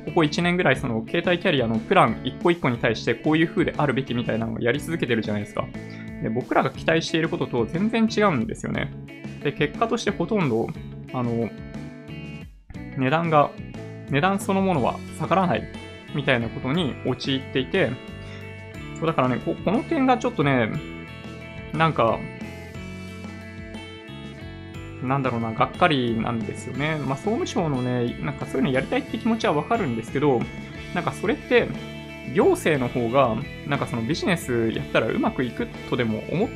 [0.07, 5.67] ここ1年ぐらいその携帯キャリアのプラン1個1個に対してこういう風であるべきみたいなのをやり続けてるじゃないですか。
[6.23, 8.91] で僕らが期待していることと全然違うんですよね。
[9.43, 10.69] で、結果としてほとんど、
[11.13, 11.51] あの、
[12.97, 13.51] 値段が、
[14.11, 15.65] 値段そのものは下がらない
[16.15, 17.91] みたいなことに陥っていて、
[18.99, 20.71] そうだからねこ、この点がちょっとね、
[21.75, 22.19] なんか、
[25.07, 26.97] なんだろうな、がっかりなんですよね。
[26.97, 30.41] まあ、総務省のね、なんかそういうのやりたいって気持ちはわかるんですけど、
[30.95, 31.69] なんかそれって、
[32.35, 36.49] 行政の方が、なんかそのビジネスやったらうまくいくとでも思っ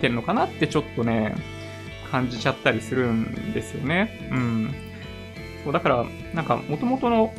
[0.00, 1.34] てんのかなってちょっとね、
[2.10, 4.28] 感じちゃったりするんですよね。
[4.32, 4.74] うん。
[5.64, 7.34] そう、だから、なんか元々の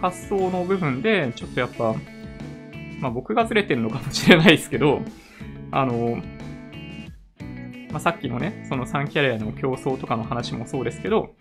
[0.00, 1.94] 発想の部分で、ちょっとやっぱ、
[3.00, 5.02] まあ僕がずれてるのかもしれないですけど、
[5.70, 6.20] あの、
[7.90, 11.34] まあ、さっきのね、その3キャリアの競争とかの話もそうですけど、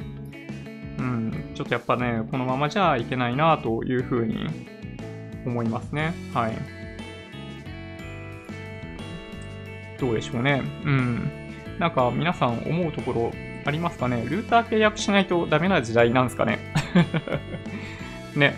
[0.97, 4.47] うん、ちょっとやっぱね、このままじゃいけないなというふうに
[5.45, 6.13] 思いますね。
[6.33, 6.79] はい。
[9.99, 10.63] どうでしょうね。
[10.85, 11.31] うん。
[11.77, 13.31] なんか皆さん思うところ
[13.65, 14.25] ありますかね？
[14.25, 16.59] ルーター契約しないとダメな時代なんですかね？
[18.35, 18.55] ね。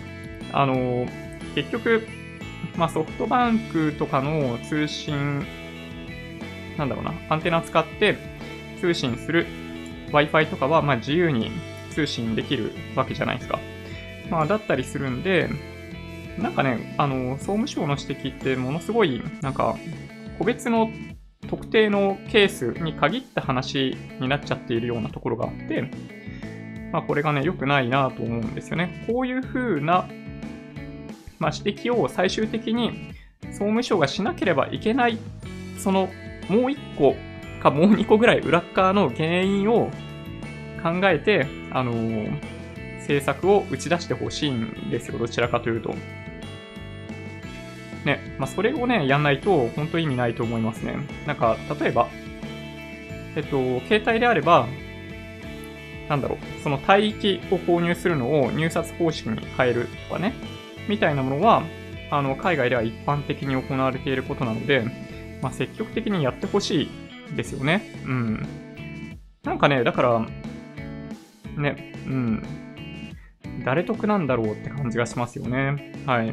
[0.54, 1.08] あの、
[1.56, 2.08] 結局、
[2.77, 5.45] まあ、ソフトバンクとかの通信
[6.77, 8.17] なんだろうな、アンテナ使って
[8.79, 9.47] 通信する
[10.12, 11.51] Wi-Fi とかは、ま自由に
[11.91, 13.60] 通信できるわけじゃないですか。
[14.29, 15.49] まあ、だったりするんで、
[16.38, 19.77] なんかね、あの、総務省の指摘ってものすごい、なんか、
[20.38, 20.89] 個別の
[21.49, 25.91] 特定のケースに限った話になっちゃっているようなところがあって、
[26.91, 29.05] まあ、これがね、良くないなと思うんですよね。
[29.07, 30.07] こういう風な、
[31.39, 33.13] まあ、指摘を最終的に
[33.51, 35.17] 総務省がしなければいけない、
[35.77, 36.10] その
[36.49, 37.15] もう1個
[37.62, 39.91] かもう2個ぐらい裏側の原因を
[40.82, 42.32] 考えて、あのー、
[42.99, 45.95] 政策を打ち出してほしいんですよ、どちらかというと。
[48.04, 50.95] ね、まあ、それをね、やんないと、本当意味ないと思いますね。
[51.27, 52.10] なんか、例えば、
[53.36, 54.67] えっと、携帯であれば、
[56.10, 60.34] なんだろう、その帯域を購入するのを入札方式に変えるとかね、
[60.89, 61.63] みたいなものは、
[62.10, 64.84] あの、海外では一般的に行われていることなので、
[65.41, 66.89] まあ、積極的にやってほし
[67.32, 67.84] いですよね。
[68.06, 68.47] うん。
[69.43, 70.27] なんかね、だから、
[71.58, 72.43] ね、うん。
[73.65, 75.93] 誰得なんだろうって感じがしますよね。
[76.06, 76.30] はい。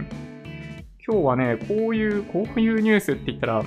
[1.07, 3.65] 今日はね、こういう、こういうニュースって言ったら、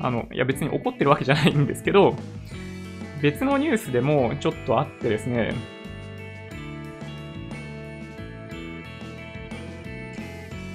[0.00, 2.16] あの、いや別に怒ってるわけじゃないんですけど、
[3.20, 5.54] 別のニュースでもちょっとあってですね、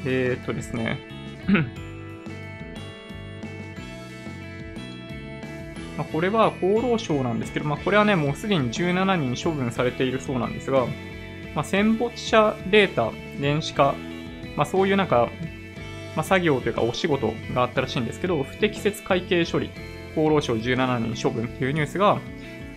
[0.05, 0.99] えー、っとですね、
[5.97, 10.85] まあ、これは厚労省なんですけど、まあ、これはね、もうすでに17人処分されているそうなんですが、
[11.55, 13.95] まあ、戦没者データ、電子化、
[14.55, 15.29] まあ、そういうなんか、
[16.15, 19.69] まあ、作業というかお仕事があったらしいんですけど、不適切会計処理、
[20.15, 22.19] 厚労省17人処分っていうニュースが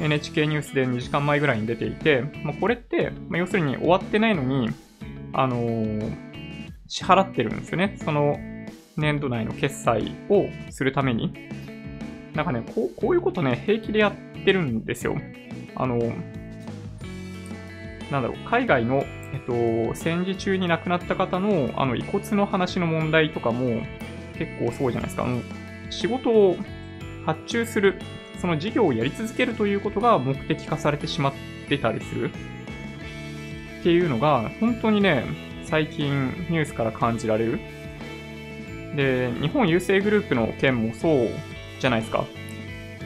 [0.00, 4.70] NHK ニュースで2時間前ぐらいに出ていて、まあ、これって、まあ、要するに終わってないのに、
[5.32, 6.12] あのー、
[6.86, 7.96] 支払ってるんですよね。
[8.04, 8.38] その
[8.96, 11.32] 年度内の決済をするために。
[12.36, 15.16] なんかね、こうこういうことね、平気でやってるんですよ。
[15.74, 15.98] あの、
[18.10, 23.80] なんだろう、海外の、えっと、戦時中に亡くなった方の、あの、遺骨の話の問題とかも
[24.38, 25.24] 結構そうじゃないですか。
[25.24, 25.40] あの
[25.88, 26.56] 仕事を
[27.24, 27.98] 発注する、
[28.38, 31.32] その事業をやり続けるということが目的化されてしまっ
[31.68, 32.30] てたりする
[33.80, 35.24] っていうのが、本当にね、
[35.64, 37.60] 最近ニュースから感じられる。
[38.94, 41.30] で、日本郵政グループの件もそう
[41.80, 42.24] じゃないですか。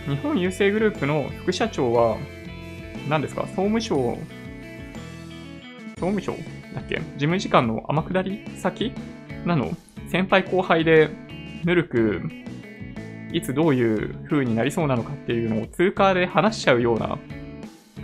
[0.07, 2.17] 日本郵政グループの副社長は、
[3.09, 3.43] 何ですか？
[3.43, 4.19] 総務省、
[5.97, 6.33] 総務省
[6.75, 6.97] だっけ？
[6.97, 8.93] 事務次官の天下り先
[9.45, 9.77] なの？
[10.09, 11.11] 先輩後輩で、
[11.65, 12.23] ぬるく、
[13.33, 17.19] いつどういう風になりそうなのかっていうのを通過で話しちゃうような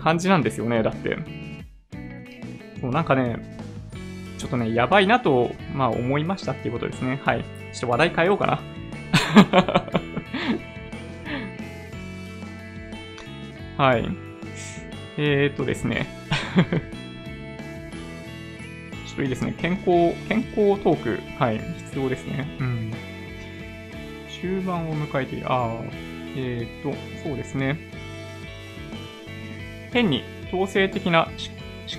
[0.03, 1.17] 感じなんですよね、だって。
[2.81, 3.37] そう、なんかね、
[4.39, 7.21] ちょっとね、やばいなと、まあ思いましたっていうことですね。
[7.25, 7.45] はい。
[7.73, 8.61] ちょっと話題変えようかな。
[13.77, 14.09] はい。
[15.19, 16.07] えー、っとですね。
[19.07, 19.55] ちょっといいですね。
[19.59, 21.21] 健康、健康トーク。
[21.39, 21.59] はい。
[21.59, 22.47] 必要ですね。
[22.59, 22.93] うん。
[24.41, 25.53] 終盤を迎えている。
[25.53, 26.07] ああ。
[26.37, 27.79] えー、っと、そうですね。
[29.93, 31.29] 変に統制的な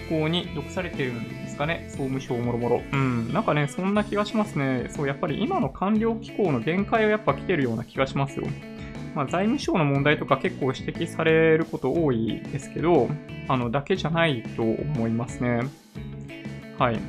[0.10, 1.86] 思考に毒されてるんですかね。
[1.90, 2.82] 総務省もろもろ。
[2.92, 3.34] うん。
[3.34, 4.88] なんかね、そんな気がしますね。
[4.90, 8.48] そう、やっぱり今の官僚機構の限界はやっぱ来てるような気がしますよ。
[9.18, 13.10] まあ、財務省の問題とか結構指摘されること多いですけど、
[13.48, 15.62] あの、だけじゃないと思いますね。
[16.78, 17.00] はい。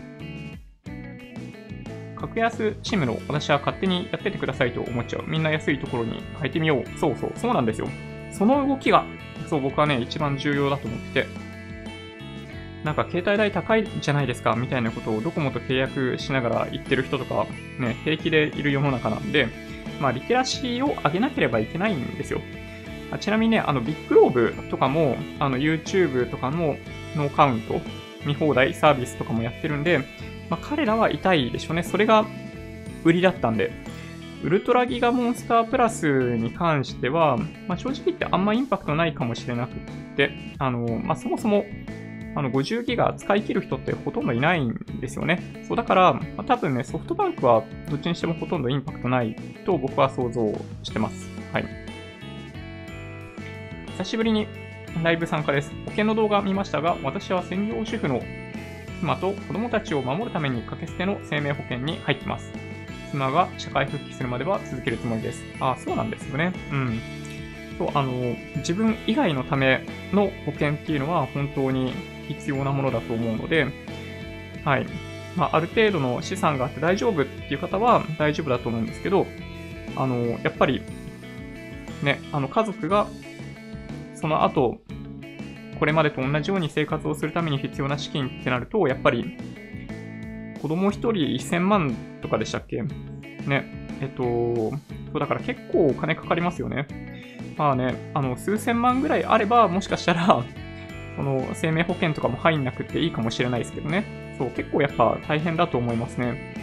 [2.16, 5.24] 格安シムの私は勝手にやっててくださいと思っちゃう。
[5.28, 6.98] みんな安いところに入ってみよう。
[6.98, 7.88] そうそう、そうなんですよ。
[8.32, 9.04] その動きが、
[9.46, 11.28] そう僕はね、一番重要だと思ってて。
[12.84, 17.46] なんか携帯代高いじゃないですかみたいなことをドコモと契約しながら言ってる人とか、
[17.78, 19.67] ね、平気でいる世の中なんで、
[20.00, 22.40] まあ、リテラシーを上げなければいけないんですよ。
[23.11, 26.76] あちなみにね、あの、ビッグローブとかも、あの、YouTube とかの
[27.16, 27.80] ノーカウント、
[28.26, 29.98] 見放題サービスとかもやってるんで、
[30.50, 31.82] まあ、彼らは痛いでしょうね。
[31.82, 32.26] それが
[33.04, 33.72] 売りだったんで。
[34.44, 39.74] ウルトラギガモンスタープラスに関しては、まあ、正直言ってあんまインパクトないかもしれなくっ
[40.16, 41.64] て、あの、まあ、そもそも
[42.38, 45.64] あの50ギガ使い切る人ってほとんどいないんですよね。
[45.66, 49.35] そうだから、まあ、多分ね、ソフトバンクはどっちにしてもほとんどインパクトない
[49.66, 50.53] と僕は想像
[50.85, 51.29] してます。
[51.53, 51.64] はい。
[53.88, 54.46] 久しぶりに
[55.03, 55.72] ライブ参加です。
[55.85, 58.22] 保険の動画見ましたが、私は専業主婦の
[59.01, 62.53] 妻と子供たちを守るために掛け捨ての生命保険に入ってます。
[63.11, 65.42] 妻が社会復帰するまでは続けるつもりです。
[65.59, 66.53] あ、そうなんですよね。
[66.70, 67.01] うん。
[67.79, 68.12] そう、あの、
[68.59, 71.92] 自分以外のための保険っていうのは本当に
[72.28, 73.66] 必要なものだと思うので、
[74.64, 74.86] はい。
[75.36, 79.26] まあ、ある程度の資産があって大丈夫っていう方は大丈夫だと思うんですけど、
[79.96, 80.82] あの、やっぱり、
[82.02, 83.06] ね、あの、家族が、
[84.14, 84.78] その後、
[85.78, 89.36] これまでと同じように生活をするために必要な資金ってなると、やっぱり、
[90.60, 92.82] 子供1人1000万とかでしたっけ？
[92.82, 93.86] ね。
[94.00, 94.70] えっと、そ
[95.14, 96.86] うだから結構お金かかりますよね。
[97.56, 100.44] まあね、あの、数千万ぐらいあれば、もしかしたら
[101.18, 104.04] この生命保険とかも入んなくていいかもしれないですけどね。
[104.38, 106.54] そう、結構やっぱ大変だと思いますね。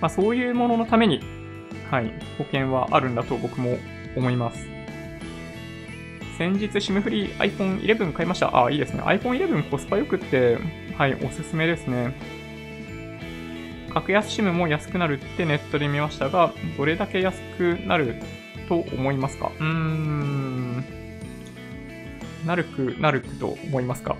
[0.00, 1.20] まあそういうもののために、
[1.90, 3.76] はい、保険はあるんだと僕も
[4.16, 4.64] 思います。
[6.38, 8.56] 先日 SIM フリー iPhone 11買いました。
[8.56, 9.02] ああ、いいですね。
[9.02, 10.56] iPhone 11コスパ良くって、
[10.96, 12.14] はい、おすすめですね。
[13.92, 18.14] 格安 SIM も安くなるってネットで見ましたが、どれだけ安くなる
[18.68, 19.50] と思いますか？
[19.58, 20.99] うーん。
[22.46, 24.16] なるく、なるくと思いますか？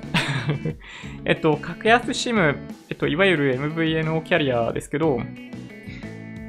[1.24, 2.56] えっと、格安 SIM、
[2.90, 5.20] えっと、いわゆる MVNO キャリアですけど、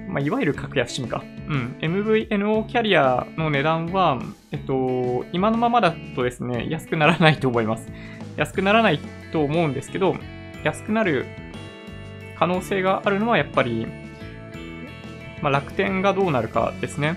[0.09, 1.24] まあ、いわゆる格安 SIM か。
[1.47, 1.76] うん。
[1.82, 7.88] MVNO キャリアの値段は、えっと、今のままだとですね、安くならないと思います。
[8.38, 8.99] 安くならない
[9.32, 10.15] と思うんですけど、
[10.63, 11.26] 安くなる
[12.38, 13.88] 可能性があるのはやっぱり、
[15.41, 17.15] まあ、楽天がどうなるかですね。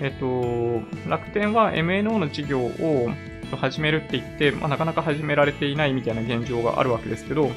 [0.00, 3.10] えっと、楽天は MNO の事業を
[3.50, 7.48] と始めるって言って、まあ、なかなか始められていないみたいな現状があるわけですけど、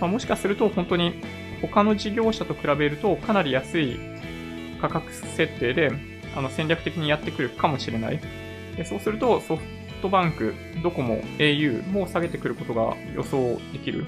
[0.00, 1.20] まあ、もしかすると本当に
[1.62, 3.98] 他の事業者と比べるとかなり安い
[4.80, 5.90] 価格設定で
[6.36, 8.20] あの戦略的にやってくるかもしれない。
[8.76, 9.62] でそうすると、ソフ
[10.00, 14.06] トバンク、ドコモ、au も下げてくることが予想できる。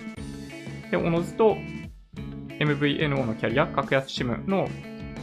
[0.91, 1.57] で、おのずと
[2.59, 4.69] MVNO のキャリア、格安 SIM の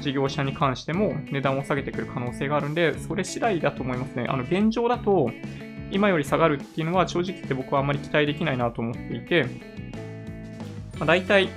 [0.02, 4.26] 事業者に関しても値段を下げてくる可能性があるんで、それ次第だと思いますね。
[4.30, 5.32] あの、現状だと、
[5.92, 9.46] 今より下がるっていうのは正直言って僕はあまり期待できないなと思っていて、
[11.00, 11.50] まあ、大体、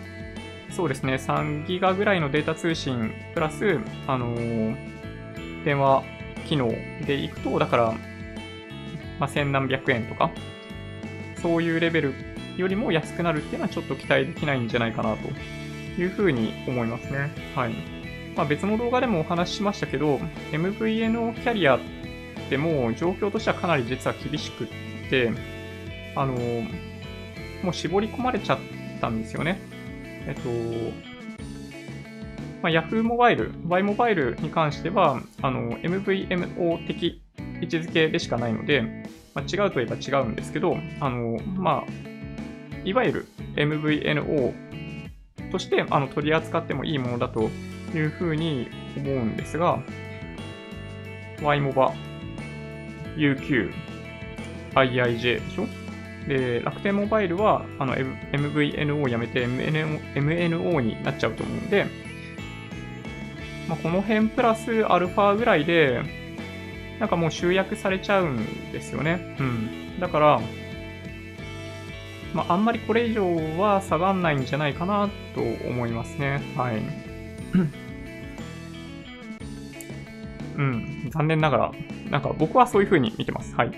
[0.70, 6.02] そうですね、3ギガぐらいのデータ通信プラス、あのー、電話
[6.46, 6.68] 機能
[7.06, 7.94] でいくと、だから、
[9.18, 10.30] まあ、千何百円とか、
[11.40, 12.14] そういうレベル
[12.56, 15.28] よりも安くなるっていうのはちょっと期待できないんじゃないかなと
[16.00, 17.30] いうふうに思いますね。
[17.54, 17.74] はい。
[18.36, 20.18] まあ、別の動画でもお話ししましたけど、
[20.52, 22.01] MVNO キャリアって
[22.50, 24.68] でも状況としてはかなり実は厳しくっ
[25.10, 25.32] て、
[26.14, 26.34] あの、
[27.62, 28.58] もう絞り込まれちゃっ
[29.00, 29.60] たんですよね。
[30.26, 30.48] えっと、
[32.62, 37.22] まあ、Yahoo モバイル、Y モバイルに関しては、あの、MVMO 的
[37.60, 38.82] 位置づけでしかないので、
[39.34, 41.92] まあ、違うといえば違うんですけど、あの、まあ、
[42.84, 44.52] いわゆる MVNO
[45.50, 47.50] としてあの取り扱ってもいいものだと
[47.94, 49.82] いうふうに思うんですが、
[51.38, 51.92] YMOBA、
[53.16, 53.72] UQ、
[54.74, 55.66] IIJ でしょ？
[56.28, 61.86] で、楽天モバイルはあの MVNO をやめて MNO になっちゃうと思うんで、
[63.68, 66.02] まあ、この辺プラスアルファぐらいで、
[67.00, 69.36] なんかもう集約されちゃうんですよね。
[69.40, 69.98] うん。
[70.00, 70.40] だから、
[72.34, 76.40] まあ、あんまりこれ以上は下がんないんじゃないかなと思いますね。
[76.56, 76.76] はい。
[80.56, 81.72] うん、残念ながら、
[82.10, 83.54] なんか僕はそういう風に見てます。
[83.54, 83.72] はい。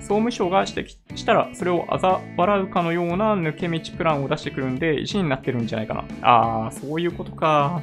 [0.00, 6.04] 総務省が指摘したら、それを嘲笑うかのような抜け道プランを出してくるんで、石になってるんじゃないかな。
[6.22, 7.82] あー、そういうことか。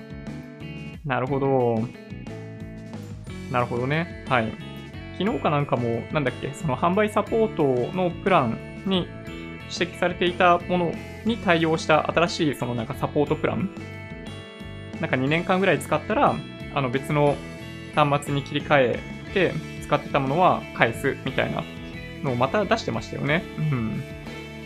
[1.05, 1.87] なるほど。
[3.51, 4.25] なるほどね。
[4.27, 4.51] はい。
[5.17, 9.07] 昨日かなんかも、なんだっけ、その販売サポートのプランに
[9.71, 10.91] 指摘されていたもの
[11.25, 13.69] に対応した新しいそのなんかサポートプラン
[14.99, 16.35] なんか2年間ぐらい使ったら、
[16.73, 17.35] あの別の
[17.95, 18.99] 端末に切り替え
[19.33, 21.63] て使ってたものは返すみたいな
[22.23, 23.43] のをまた出してましたよね。
[23.57, 24.03] うん。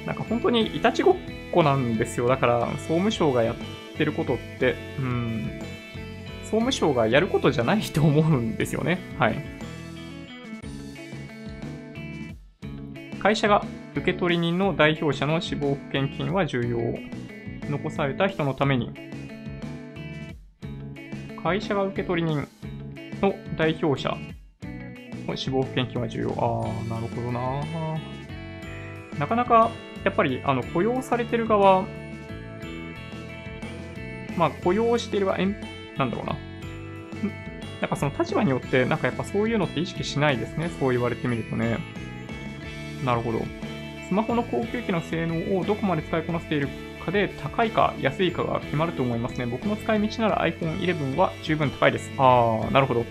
[0.05, 1.15] なんか本当にいたちごっ
[1.51, 2.27] こなんですよ。
[2.27, 3.55] だから総務省がやっ
[3.97, 5.59] てることって、うん。
[6.43, 8.99] 総務省がやることじゃないと思うんですよね。
[9.17, 9.35] はい。
[13.19, 13.65] 会社が
[13.95, 16.77] 受取人の代表者の死亡保険金は重要。
[17.69, 18.91] 残された人のために。
[21.41, 22.47] 会社が受取人
[23.23, 24.15] の代表者
[25.27, 26.29] の死亡保険金は重要。
[26.31, 27.63] ああ、なるほどな。
[29.17, 29.71] なかなか、
[30.03, 31.85] やっぱり、あの、雇用されてる側、
[34.37, 36.35] まあ、雇用してる側、なんだろうな。
[37.81, 40.69] なんかその立場によって、なんかやっぱそういうのって意識しないですね。
[40.79, 41.77] そう言われてみるとね。
[43.05, 43.41] なるほど。
[44.07, 46.69] スマホの高級機の性能をどこまで使いこなせている
[47.03, 49.45] かで高いか安いかが決まると思いますね。
[49.45, 52.11] 僕の使い道なら iPhone 11は十分高いです。
[52.17, 53.05] あー、なるほど。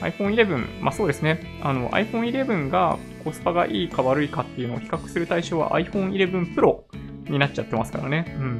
[0.00, 1.60] iPhone 11、まあそうですね。
[1.62, 6.82] あの iPhone 11がコスパがいいか悪いかっていうのを比較する対象は iPhone 11 Pro
[7.30, 8.34] になっちゃってますからね。
[8.38, 8.58] うん。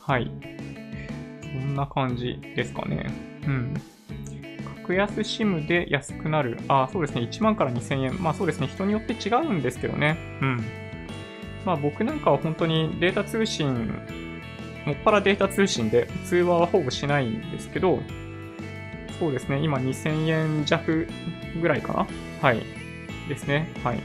[0.00, 0.30] はい。
[1.42, 3.06] そんな感じですかね。
[3.46, 3.74] うん。
[4.88, 6.56] 格安 SIM で安くなる。
[6.66, 7.28] あ、そうですね。
[7.30, 8.22] 1万から2000円。
[8.22, 8.66] まあそうですね。
[8.68, 10.16] 人によって違うんですけどね。
[10.40, 10.64] うん。
[11.66, 13.92] まあ僕なんかは本当にデータ通信、
[14.86, 18.00] もっぱらデータ通信で通話はほぼしないんですけど、
[19.18, 19.58] そうですね。
[19.58, 21.06] 今2000円弱
[21.60, 22.06] ぐらいかな
[22.40, 22.62] はい。
[23.28, 23.70] ですね。
[23.84, 24.00] はい。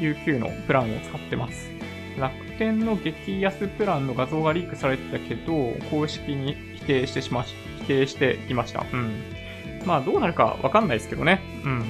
[0.00, 1.70] UQ のプランを使ってます。
[2.18, 8.86] 楽天の激安プランの画像がリークされてたけど、公式に否定してしまし、否定していました。
[8.90, 9.39] うん。
[9.84, 11.40] まあどうなるかわかんないですけどね。
[11.64, 11.84] うん。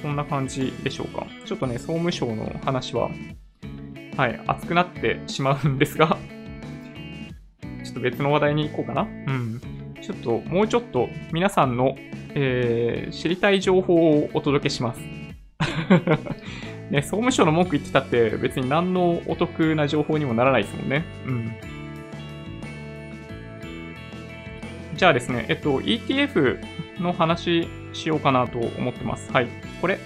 [0.00, 1.26] そんな感じでしょうか。
[1.44, 3.10] ちょっとね、総務省の話は、
[4.16, 6.18] はい、熱くなってしまうんですが
[7.84, 9.02] ちょっと別の話題に行こうかな。
[9.02, 9.60] うん。
[10.00, 11.96] ちょっと、もうちょっと皆さんの、
[12.34, 15.00] えー、知りたい情報をお届けします。
[16.90, 21.04] ね、総務省の文句言ってたって別に何のお得な情報にもならないですもんね。
[21.26, 21.52] うん。
[25.00, 29.32] じゃあですね、えっと、ETF の話しようかなと思ってます。
[29.32, 29.48] はい。
[29.80, 29.98] これ、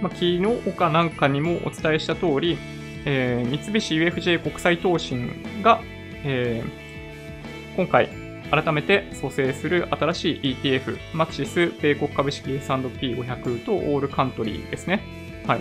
[0.00, 2.58] まあ、昨日かなんかにもお伝えした通り、
[3.04, 5.80] えー、三菱 UFJ 国際投信が、
[6.22, 8.08] えー、今回
[8.52, 15.02] 改めて蘇生する新しい ETF、マキシス米国株式 S&P500 とオールカントリーですね。
[15.44, 15.60] はい。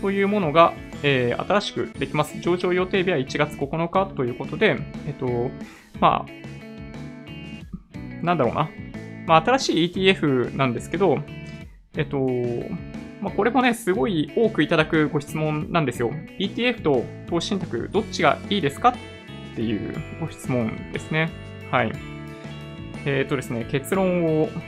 [0.00, 0.74] というものが、
[1.04, 2.40] えー、新しくできます。
[2.40, 5.52] 上場予定日は1月9日ということで、えっと、
[6.00, 6.39] まあ、
[8.22, 8.70] なんだろうな。
[9.26, 11.18] まあ、新しい ETF なんですけど、
[11.96, 12.18] えっと、
[13.20, 16.10] まあ、これもね、すごい多くいただくご質問なんですよ。
[16.38, 18.94] ETF と投資信託、どっちがいいですかっ
[19.54, 21.30] ていうご質問ですね。
[21.70, 21.92] はい。
[23.04, 24.48] えっ、とですね、結論を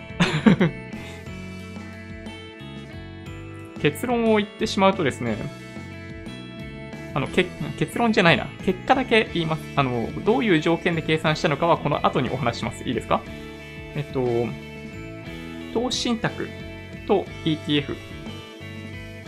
[3.81, 5.37] 結論を言ってしまうとですね、
[7.15, 7.45] あの、け
[7.79, 8.47] 結論じゃないな。
[8.65, 9.63] 結果だけ言います。
[9.77, 12.85] あの、どういう条件で計算したのかはこの後にお話します。
[12.85, 13.21] いいですか？
[13.95, 14.25] えっと、
[15.75, 16.49] 投資信託
[17.07, 17.95] と ETF。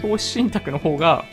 [0.00, 1.24] 投資信託の方が、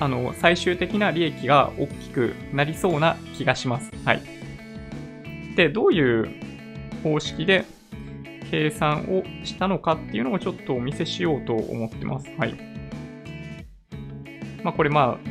[0.00, 3.90] あの、最終的な利益が大きくなりそうな気がします。
[4.04, 4.22] はい。
[5.56, 6.30] で、どういう
[7.02, 7.64] 方式で
[8.50, 12.30] 計算をしたのかっていうのをちょっとお見せしようと思ってます。
[12.36, 12.75] はい。
[14.66, 15.28] まあこれまあ、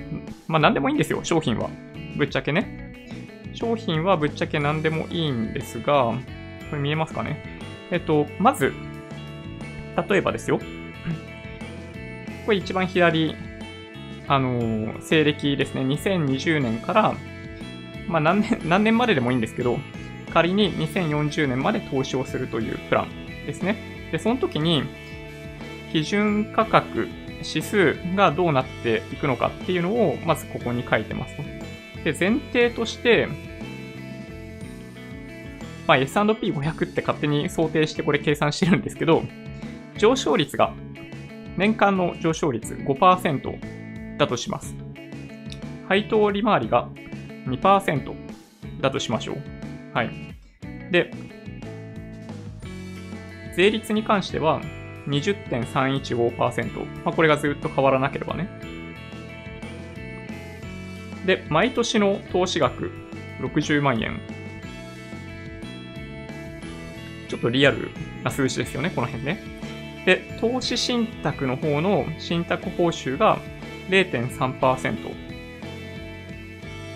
[0.48, 1.70] まあ何でもいいんですよ、商品は。
[2.16, 2.94] ぶっちゃけね。
[3.54, 6.14] 商品はぶっちゃけ何でもいいんですが、
[6.70, 7.60] これ見えますかね
[7.92, 8.72] えっと、まず、
[10.10, 10.60] 例えばですよ。
[12.46, 13.36] これ一番左、
[14.30, 15.82] あの西暦ですね。
[15.82, 17.14] 2020年から、
[18.08, 19.80] まあ何年、何年まででもいいんですけど、
[20.32, 23.10] 仮に2040年まで投資をするというプラン
[23.46, 23.76] ですね。
[24.14, 24.84] で、その時に、
[25.92, 27.10] 基準価格、
[27.48, 31.36] 指数がどうなっていくのかっていうのを、まずここに書いてます。
[32.04, 33.28] で、前提として、
[35.88, 39.24] まあ、S&P500 って勝手に想定してこれ計算してるんですけど、
[39.98, 40.74] 上昇率が、
[41.58, 44.76] 年間の上昇率5%だとします。
[45.88, 46.90] 配当利回りが
[47.46, 48.16] 2%
[48.82, 49.38] だとしましょう。
[49.94, 50.10] はい。
[50.92, 51.12] で、
[53.56, 54.62] 税率に関しては
[55.08, 56.86] 20.315%。
[57.04, 58.50] まあ、これがずっと変わらなければね。
[61.26, 62.92] で、毎年の投資額
[63.42, 64.20] 60万円。
[67.28, 67.90] ちょっとリアル
[68.24, 69.40] な数字ですよね、この辺ね。
[70.06, 73.40] で、投資信託の方の信託報酬が
[73.90, 75.12] 0.3%。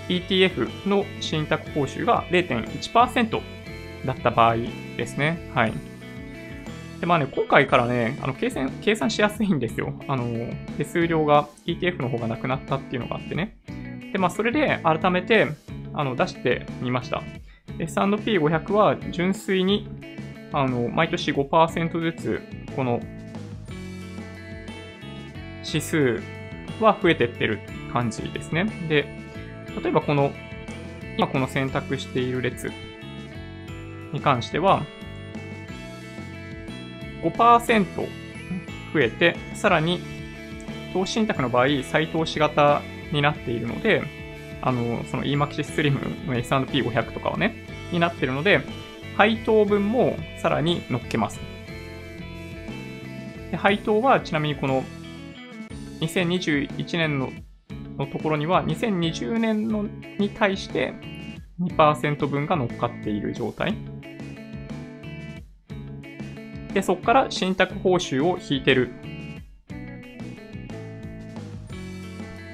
[0.07, 3.41] ETF の信託報酬が0.1%
[4.05, 4.55] だった場合
[4.97, 5.51] ですね。
[5.53, 5.88] はい。
[6.99, 9.93] で、まあね、今回からね、あの計算、計算しやすいんですよ。
[10.07, 10.25] あの、
[10.77, 13.57] 手数料が ETF の方がなくなったっていうのがあってね。
[14.11, 15.47] で、まあ、それで改めて、
[15.93, 17.23] あの、出してみました。
[17.79, 19.87] S&P500 は純粋に、
[20.51, 22.41] あの、毎年5%ずつ、
[22.75, 22.99] この、
[25.65, 26.21] 指数
[26.81, 27.59] は増えてってる
[27.93, 28.65] 感じですね。
[28.89, 29.03] で、
[29.81, 30.31] 例えばこの、
[31.17, 32.71] 今この選択している列
[34.11, 34.83] に関しては、
[37.23, 37.85] 5%
[38.93, 39.99] 増えて、さらに
[40.93, 44.03] 投資信託の場合、再投資型になっているので、
[44.61, 48.61] あの、その EMAXI Slim の S&P500 とかはね、になっているので、
[49.15, 51.39] 配当分もさらに乗っけます。
[53.51, 54.83] で配当はちなみにこの
[56.01, 57.31] 2021年の
[57.97, 59.83] のところには2020年の
[60.17, 60.93] に対して
[61.59, 63.75] 2%分が乗っかっている状態。
[66.73, 68.91] で、そこから信託報酬を引いてる。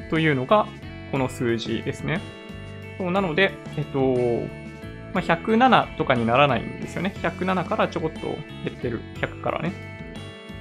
[0.09, 0.67] というのが、
[1.11, 2.21] この数字ですね。
[2.97, 3.99] そうなので、えっと、
[5.13, 7.13] まあ、107とかにならないんですよね。
[7.21, 9.01] 107からちょこっと減ってる。
[9.15, 9.73] 100からね。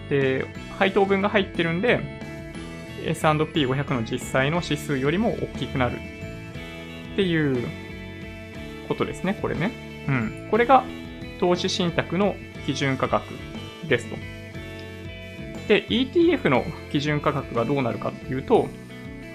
[0.08, 0.46] で、
[0.78, 2.00] 配当分が入ってるんで、
[3.04, 5.96] S&P500 の実際の指数よりも大きくなる
[7.12, 7.66] っていう
[8.88, 9.72] ことですね、これね。
[10.08, 10.48] うん。
[10.50, 10.84] これが
[11.40, 12.36] 投資信託の
[12.66, 13.24] 基準価格
[13.88, 14.16] ですと。
[15.68, 18.68] で、ETF の基準価格がどうなるかっていうと、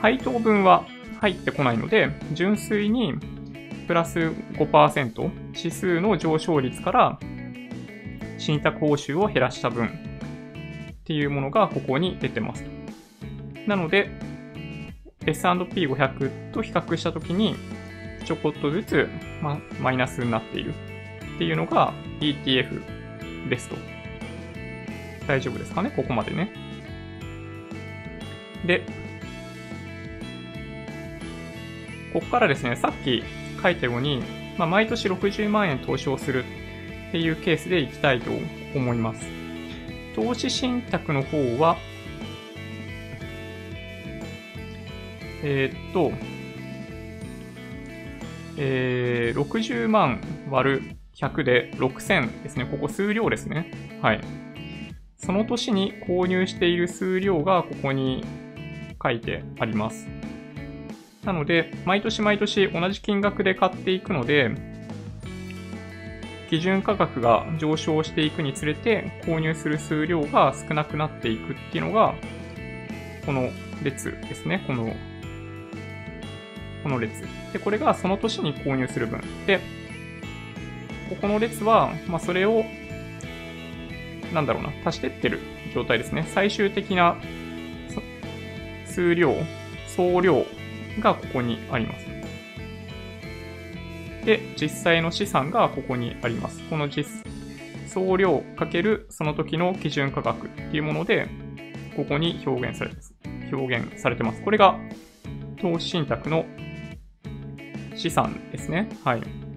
[0.02, 0.86] 配当分は
[1.20, 3.14] 入ってこないので、純粋に
[3.88, 7.20] プラス5%指数の上昇率から
[8.38, 9.90] 信託報酬を減らした分っ
[11.04, 12.64] ていうものがここに出てます。
[13.68, 14.10] なので、
[15.26, 17.56] S&P500 と比較したときに、
[18.26, 19.10] ちょこっとずつ、
[19.42, 20.74] ま、マイナスになっている
[21.36, 22.99] っていうのが ETF
[23.48, 23.78] ですと。
[25.28, 25.92] 大丈夫ですかね？
[25.96, 26.52] ここまでね。
[28.66, 28.84] で、
[32.14, 33.24] ここからですね、さっき
[33.62, 34.24] 書いたように、
[34.58, 36.44] まあ、毎年60万円投資をする
[37.10, 38.32] っていうケースでいきたいと
[38.76, 39.26] 思います。
[40.16, 41.78] 投資信託の方は、
[45.44, 46.12] えー、っと、
[48.58, 50.20] えー、60万
[50.50, 52.66] 割る100で6000ですね。
[52.66, 54.00] ここ数量ですね。
[54.02, 54.22] はい。
[55.18, 58.24] その年に購入している数量がここに
[59.02, 60.08] 書いてあります。
[61.26, 64.52] なので、毎年毎年同じ金額で買っていくので、
[66.50, 72.16] 基準価格が上昇していくにつれて、購入する数量が少なくなっていくっていうのが、
[73.26, 73.50] この
[73.84, 74.64] 列ですね。
[74.66, 74.96] この、
[76.82, 77.22] この列。
[77.52, 79.22] で、これがその年に購入する分。
[79.46, 79.60] で、
[81.10, 82.64] ここの列は、まあ、それを、
[84.34, 85.40] なんだろうな、足してってる
[85.74, 86.26] 状態ですね。
[86.28, 87.18] 最終的な
[88.86, 89.34] 数量、
[89.88, 90.46] 総量
[91.00, 92.06] がここにあります。
[94.26, 96.62] で、実際の資産がここにあります。
[96.70, 97.24] この実、
[97.88, 101.28] 総量かけるその時の基準価格っていうもので、
[101.96, 103.16] ここに表現されます。
[103.52, 104.42] 表現されてます。
[104.44, 104.80] これが
[105.60, 106.46] 投資信託の
[107.96, 108.90] 資産ですね。
[109.04, 109.49] はい。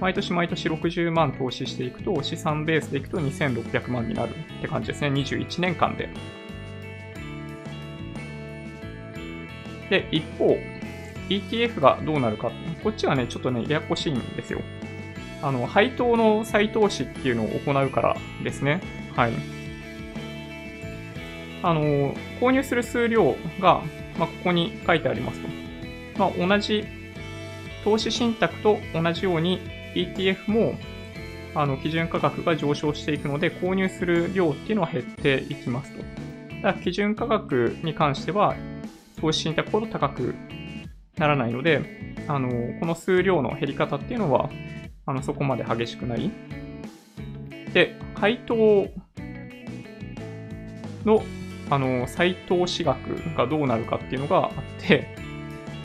[0.00, 5.08] 毎年毎年60万投資していくと、資産ベースでいくと2600万になるって感じですね。
[5.08, 6.08] 21年間で。
[9.90, 10.56] で、一方、
[11.28, 12.50] ETF がどうなるか。
[12.82, 14.60] こっちはね、ちょっとね、ややこしいんですよ。
[15.42, 18.80] あの、配当の再投資っていうのを行うからですね。
[19.14, 19.32] はい。
[21.62, 23.82] あの、購入する数量が、
[24.18, 25.48] まあ、ここに書いてありますと。
[26.18, 26.84] まあ、同じ、
[27.84, 29.60] 投資信託と同じように
[29.94, 30.74] ETF も、
[31.54, 35.98] あの、基準価格が上昇していくので、購入する量っていうのは減っていきますと。
[35.98, 36.12] だか
[36.62, 38.54] ら基準価格に関しては、
[39.20, 40.34] 投資信託ほど高く
[41.18, 44.50] ならないので、あの、この数量の減り方っていうのは、
[45.06, 46.30] あの、そこまで激しくない。
[47.72, 48.88] で、配当
[51.04, 51.22] の
[51.70, 52.98] あの、再投資額
[53.36, 55.06] がどうなるかっていうのがあって、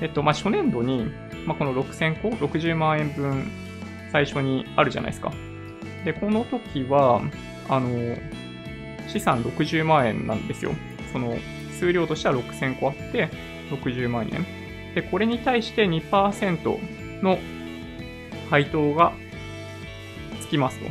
[0.02, 1.06] えっと、まあ、初年度に、
[1.46, 3.46] まあ、この6000個、60万円分
[4.16, 5.34] 最初にあるじゃないですか。
[6.06, 7.22] で、この時は、
[7.68, 8.16] あの、
[9.10, 10.72] 資産60万円なんですよ。
[11.12, 11.36] その、
[11.78, 13.28] 数量としては6000個あって、
[13.72, 14.46] 60万円。
[14.96, 17.38] で、これに対して2%の
[18.50, 19.12] 配当が
[20.40, 20.86] つきますと。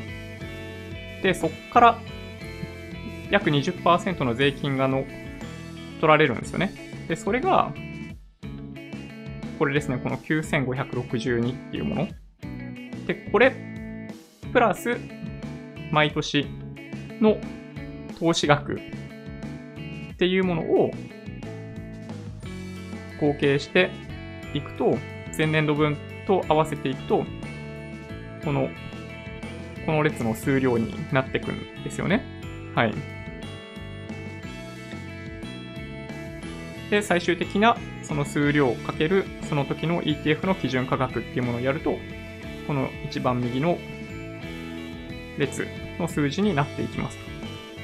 [1.23, 1.99] で、そっから
[3.31, 5.07] 約20%の税金がの
[6.03, 6.75] 取られるんですよね。
[7.09, 7.73] で、それが、
[9.59, 12.09] これですね、この9562っていうもの。
[13.07, 13.55] で、これ、
[14.53, 14.97] プラス、
[15.91, 16.47] 毎年
[17.21, 17.39] の
[18.19, 20.91] 投資額っていうものを
[23.21, 23.91] 合計して
[24.55, 24.97] いくと、
[25.37, 25.97] 前年度分
[26.27, 27.25] と合わせていくと、
[28.45, 28.69] この、
[29.87, 32.25] この列の数量になっていくんですよね。
[32.75, 32.95] はい。
[36.91, 41.97] で、最終的なその数量かけるその時の ETF の基準価格っていうものをやると、
[42.67, 43.79] この一番右の
[45.39, 45.67] 列
[45.99, 47.19] の数字になっていきます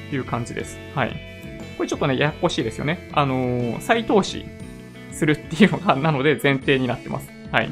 [0.09, 0.77] という感じです。
[0.95, 1.31] はい。
[1.77, 3.09] これちょっとね、ややこしいですよね。
[3.13, 4.45] あのー、再投資
[5.11, 7.29] するっていうのが、 なので前提になってます。
[7.51, 7.69] はい。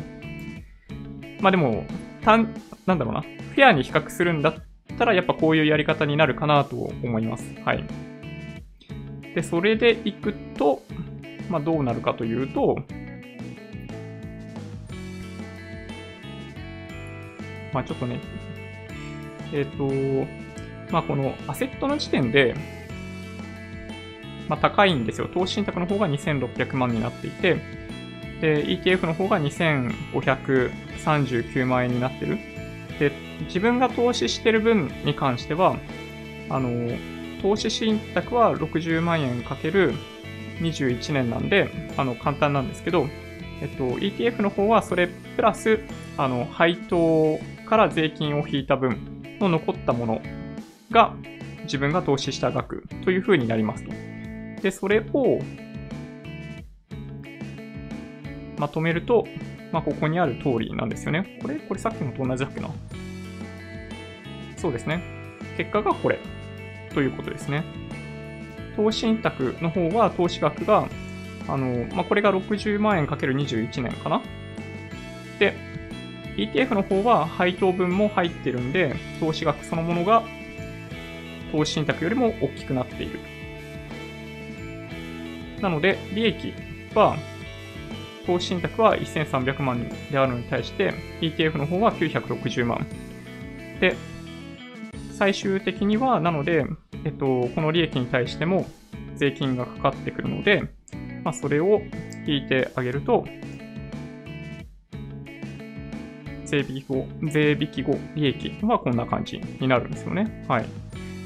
[1.41, 1.85] まあでも、
[2.21, 2.53] 単、
[2.85, 3.21] なんだろうな。
[3.21, 4.55] フェアに比較するんだっ
[4.97, 7.53] たら、やっぱこういうやり方になるかなと思います。
[7.63, 7.83] はい。
[9.35, 10.81] で、それでいくと、
[11.49, 12.77] まあ、どうなるかというと、
[17.73, 18.19] まあ、ちょっとね、
[19.53, 20.27] えっ、ー、と、
[20.91, 22.55] まあ、このアセットの時点で、
[24.47, 25.27] まあ、高いんですよ。
[25.27, 27.57] 投資信託の方が2600万になっていて、
[28.41, 32.37] で、ETF の方が2539万円になってる。
[32.99, 33.11] で、
[33.45, 35.77] 自分が投資してる分に関しては、
[36.49, 36.97] あの、
[37.41, 39.93] 投資信託は60万円かける
[40.59, 43.07] 21年なんで、あの、簡単なんですけど、
[43.61, 45.79] えっと、ETF の方はそれプラス、
[46.17, 47.39] あの、配当
[47.69, 50.21] から税金を引いた分の残ったもの
[50.89, 51.13] が
[51.63, 53.91] 自分が投資した額という風になりますと。
[54.61, 55.39] で、それを
[58.57, 59.25] まとめると、
[59.71, 61.39] まあ、ここにある通りなんですよね。
[61.41, 62.69] これ、これさっきのと同じだっけな。
[64.57, 65.03] そうですね。
[65.55, 66.19] 結果がこれ
[66.93, 67.63] ということですね。
[68.75, 70.89] 投資信託の方は投資額が、
[71.47, 74.23] あの、まあ、これが60万円かける21年かな。
[75.37, 75.68] で、
[76.43, 80.23] ETF の方は配当分も入ってるんで、投資額そのものが
[81.51, 83.19] 投資信託よりも大きくなっている。
[85.61, 86.53] なので、利益
[86.95, 87.17] は、
[88.25, 92.85] 投資信託は1300万であるのに対して、ETF の方は960万。
[93.79, 93.95] で、
[95.13, 96.65] 最終的には、なので、
[97.03, 98.65] えっと、この利益に対しても
[99.15, 100.63] 税金がかかってくるので、
[101.23, 101.81] まあ、それを
[102.25, 103.25] 引いてあげると、
[106.49, 110.45] 税引き後、税引き後利益はこんな感じになるんですよね。
[110.47, 110.65] はい。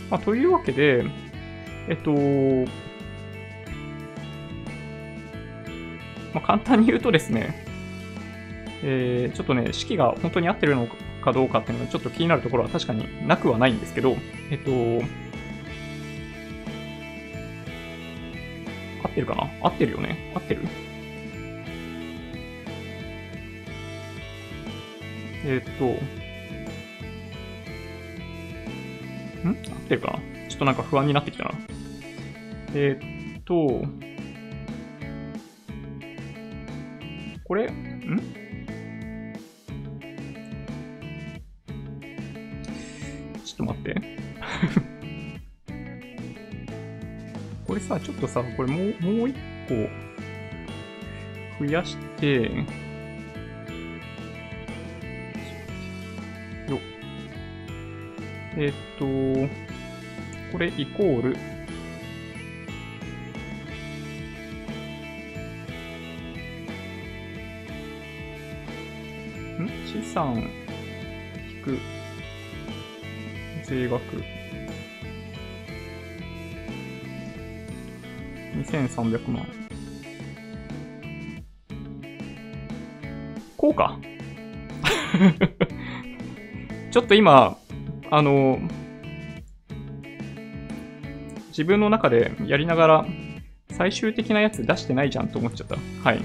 [0.10, 1.06] まあ、というわけで、
[1.88, 2.12] えっと、
[6.34, 7.66] まあ、簡単に言うとですね、
[8.84, 10.88] えー、ちょっとね、式が本当に合ってるの
[11.24, 14.18] かどうかっていうのがちょっと気になるところは確かになくはないんですけど、
[14.52, 14.72] えっと、
[19.08, 19.50] 合ってるかな？
[19.62, 20.34] 合ってるよね？
[20.36, 20.62] 合ってる？
[25.46, 25.86] えっと、
[29.48, 29.50] ん？
[29.50, 29.56] 合っ
[29.88, 30.20] てるかな
[30.50, 31.52] ちょっとなんか不安になってきたな。
[32.74, 33.86] えー、っと、
[37.44, 38.22] これ、ん？
[43.44, 43.96] ちょっと待って。
[47.68, 49.36] これさ、ちょっとさ、これもう、もう一
[49.68, 49.74] 個
[51.60, 52.66] 増やして、
[59.04, 59.08] と、
[60.54, 61.32] これイコール、
[69.62, 69.70] ん？
[69.86, 70.50] 資産
[71.58, 71.78] 引く。
[73.66, 74.02] 税額。
[78.56, 79.46] 2300万。
[83.58, 84.00] こうか。
[86.92, 87.58] ちょっと今
[88.12, 88.60] あの
[91.54, 93.06] 自分の中でやりながら
[93.72, 96.22] 最終的なやつ出してないじゃんと思っちゃったはい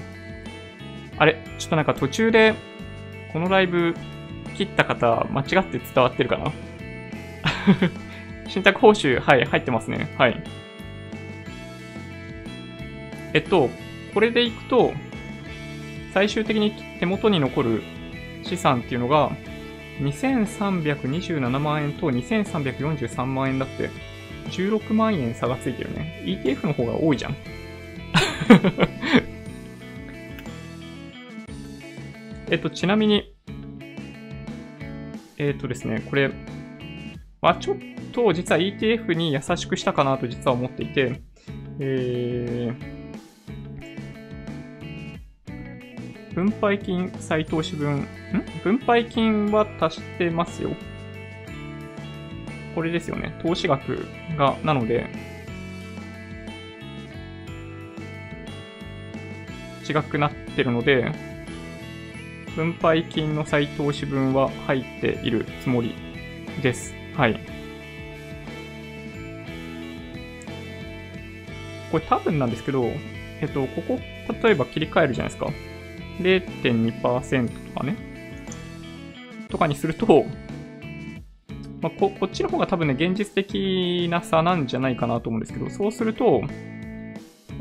[1.17, 2.55] あれちょっとなんか途中で
[3.31, 3.95] このライブ
[4.59, 6.51] 切った方、間違って伝わってるかな？
[8.49, 10.13] 信託報酬、はい、入ってますね。
[10.17, 10.43] はい。
[13.33, 13.69] えっと、
[14.13, 14.93] これでいくと、
[16.13, 17.83] 最終的に手元に残る
[18.43, 19.31] 資産っていうのが、
[20.01, 23.89] 2327万円と2343万円だって、
[24.49, 26.23] 16万円差がついてるね。
[26.25, 27.35] ETF の方が多いじゃん。
[32.51, 33.35] えっと、ちなみに、
[35.37, 36.31] えっ、とですね、これ、
[37.41, 37.77] まあ、ちょっ
[38.11, 41.21] と実は ETF に優しくしたかなと実は思っていて、
[41.79, 42.99] えー、
[46.33, 48.07] 分配金再投資分、ん？
[48.63, 50.71] 分配金は足してますよ。
[52.75, 53.37] これですよね。
[53.41, 54.05] 投資額
[54.37, 55.07] が、なので、
[59.89, 61.11] 違くなってるので、
[62.55, 65.95] 分配金の再投資分は入っているつもり
[66.61, 66.93] です。
[67.15, 67.39] はい。
[71.91, 72.85] これ多分なんですけど、
[73.41, 73.99] えっと、ここ、
[74.43, 75.51] 例えば切り替えるじゃないですか。
[76.19, 77.95] 0.2%とかね。
[79.49, 80.25] とかにすると、
[81.81, 86.41] まあ、ここっちの方が多分ね、現実的な差なんじゃないかなと思うんですけど、そうすると、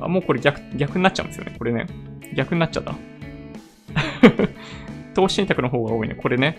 [0.01, 1.55] あもうこれ逆、逆になっちゃうんですよね。
[1.57, 1.87] これね。
[2.35, 2.95] 逆になっちゃった。
[5.15, 6.15] 投資信託の方が多いね。
[6.15, 6.59] これね。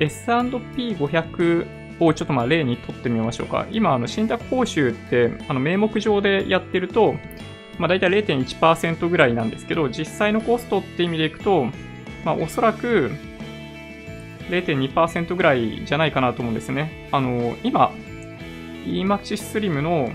[0.00, 1.66] S&P500
[2.00, 3.66] をちょっとまあ例にとってみましょうか。
[3.70, 7.14] 今、あの信託報酬ってあの名目上でやってると、
[7.78, 11.68] まあ、大体0.1%ぐらいなんですけど、実際のコストって意味でいくと、
[12.24, 13.12] まあ、おそらく
[14.48, 17.08] 0.2%ぐらいじゃないかなと思うんですね。
[17.12, 17.92] あの、今、
[18.86, 20.10] EMAX Slim の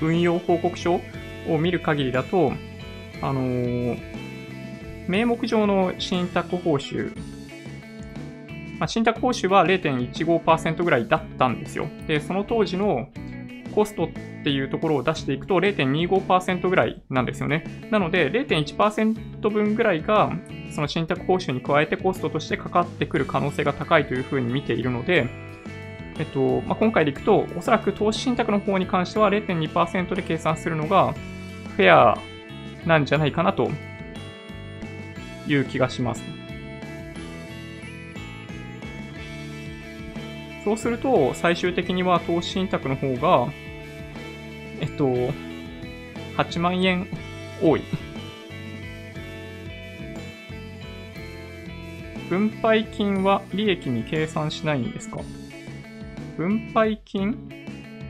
[0.00, 1.00] 運用報告書
[1.48, 2.52] を見る限りだと、
[3.22, 3.96] あの、
[5.08, 7.16] 名目上の信託報酬、
[8.78, 11.88] まあ、信託報酬は0.15%ぐらいだったんですよ。
[12.06, 13.08] で、その当時の
[13.74, 14.08] コストっ
[14.44, 17.64] ていうところを出していくと0.25%ぐらいなんですよね。
[17.90, 20.32] なので0.1%分ぐらいが
[20.74, 25.28] その信託報酬に加えてコストとしてかかってくる可能性が高いというふうに見ているので、
[26.18, 31.12] えっとまあ、今回でいくと、おそらく投資信託の方に関しては0.2%で計算するのが
[31.76, 32.18] フェア
[32.86, 33.70] なんじゃないかなと
[35.46, 36.22] いう気がします。
[40.64, 43.52] そうすると、最終的には投資信託の方が、
[44.80, 45.04] えっと、
[46.36, 47.06] 8万円
[47.62, 47.82] 多い。
[52.28, 55.20] 分配金は利益に計算しないんですか？
[56.36, 57.36] 分配金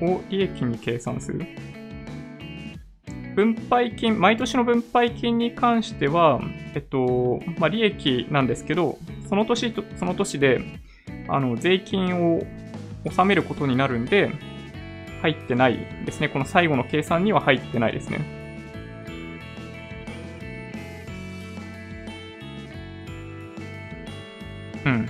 [0.00, 1.46] を利益に計算する？
[3.34, 6.40] 分配金、毎年の分配金に関しては、
[6.74, 8.98] えっと、まあ、利益なんですけど、
[9.28, 10.60] その年と、その年で、
[11.28, 12.42] あの、税金を
[13.04, 14.30] 納めることになるんで、
[15.20, 16.28] 入ってないですね。
[16.28, 18.43] この最後の計算には入ってないですね。
[24.84, 25.08] うん。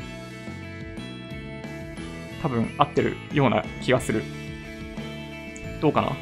[2.43, 4.23] 多分合ってるような気がする。
[5.81, 6.13] どうかな？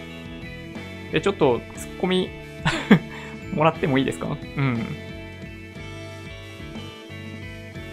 [1.12, 1.64] で、ちょっと突っ
[2.00, 2.30] 込み
[3.54, 4.28] もらってもいいですか？
[4.56, 4.86] うん。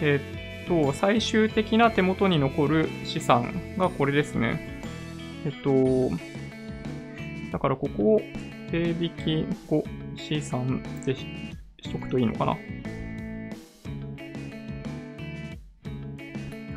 [0.02, 0.20] え
[0.64, 4.80] っと、最終的な手元に残る資産がこれですね。
[5.44, 6.10] えっと、
[7.52, 8.20] だからここを
[8.70, 9.84] 定引き後
[10.16, 11.26] 資産でし
[11.92, 12.56] とくといいのかな？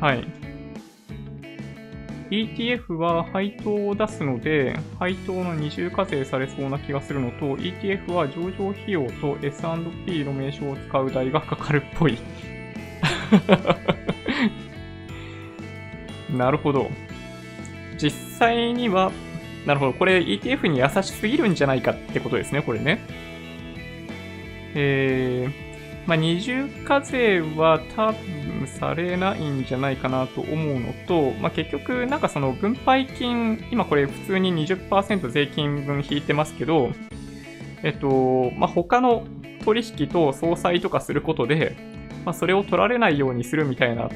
[0.00, 0.44] はい。
[2.30, 12.18] ETF は配当を出すので、配当の二重課税されそうな気がするのと、ETF は上場費用と S&P の名称を使う代がかかるっぽい。
[16.36, 16.90] なるほど。
[17.98, 19.12] 実際には、
[19.66, 19.92] なるほど。
[19.92, 23.00] これ ETF に優しすぎるんじゃないかってことですね、これね。
[24.74, 25.63] えー、
[26.06, 36.90] まあ、二重課税は多分されないんじゃないかなと思うのと、まあ、結局、なんかその分配金、今これ普通に20%税金分引いてますけど、
[37.82, 39.26] えっと、まあ、他の
[39.64, 41.76] 取引と相殺とかすることで、
[42.24, 44.08] まあ、それを取られないようにするみたいな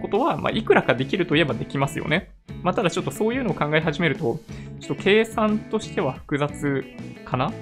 [0.00, 2.30] ことは、まあ、いくらかできるといえばできますよね。
[2.62, 4.38] まあ、ただちょっとそういうのを考え始めると、
[4.80, 6.84] ちょっと計算としては複雑
[7.24, 7.52] かな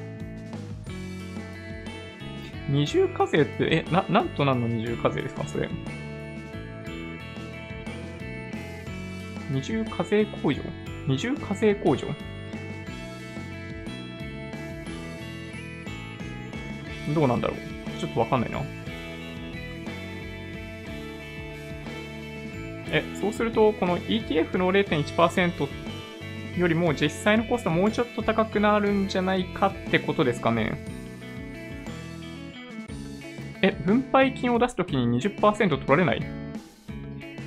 [2.70, 5.44] 二重課税って、え、な、なんと何の二重課税ですか？
[5.46, 5.68] それ。
[9.50, 10.62] 二重課税控除？
[11.08, 12.06] 二重課税控除？
[17.12, 17.58] どうなんだろう？
[17.98, 18.62] ちょっとわかんないな。
[22.92, 25.68] え、そうすると、この ETF の0.1%
[26.56, 30.99] よりも実際のコストもうちょっと高くなるんじゃないかってことですかね？
[33.62, 36.22] え、分配金を出すときに20%取られない？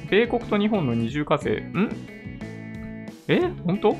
[0.10, 1.62] 米国と日本の二重課税？
[1.62, 1.90] ん？
[3.28, 3.94] え本当？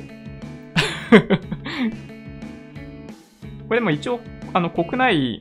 [3.68, 4.20] これでも一応、
[4.52, 5.40] あの、国内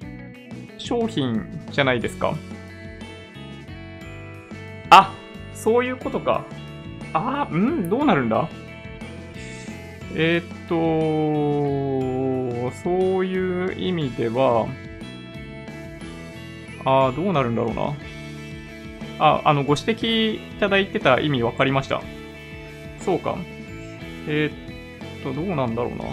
[0.78, 2.34] 商品じゃないですか。
[4.90, 5.14] あ、
[5.54, 6.46] そういうことか。
[7.14, 7.90] あ、ん？
[7.90, 8.50] どうなるんだ？
[10.16, 10.46] えー、っ
[12.72, 14.68] と、そういう意味では、
[16.86, 17.94] ああ、どうなるんだろうな。
[19.20, 22.02] あ、あの、ご指摘いただいてた意味分かりました。
[23.00, 23.36] そうか。
[24.28, 26.06] えー、っと、どうなんだろうな。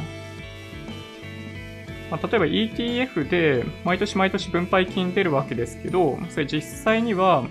[2.10, 7.44] まあ、例えば ETF で毎年毎年分配金出るわけですけど、それ実際には、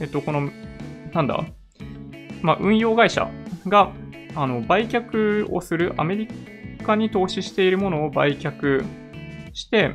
[0.00, 0.50] えっと、この、
[1.12, 1.44] なんだ、
[2.42, 3.30] まあ、運用会社
[3.66, 3.92] が、
[4.34, 6.28] あの、売却をする、アメリ
[6.82, 8.84] カに投資しているものを売却
[9.52, 9.94] して、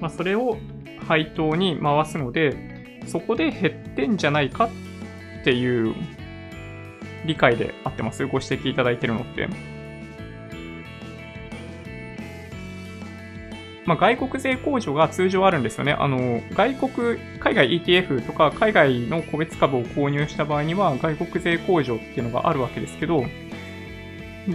[0.00, 0.56] まあ、それを
[1.06, 2.56] 配当に回すので、
[3.06, 4.66] そこで減ってんじゃないか
[5.40, 5.94] っていう
[7.26, 9.48] 理解で合ってますご指摘いただいてるのって。
[13.84, 15.92] まあ、外国税控除が通常あるんですよね。
[15.92, 23.24] あの、外国、海外 ETF とか海外の個別株を購入した場合には外国税控除っていうのがあるわけですけど、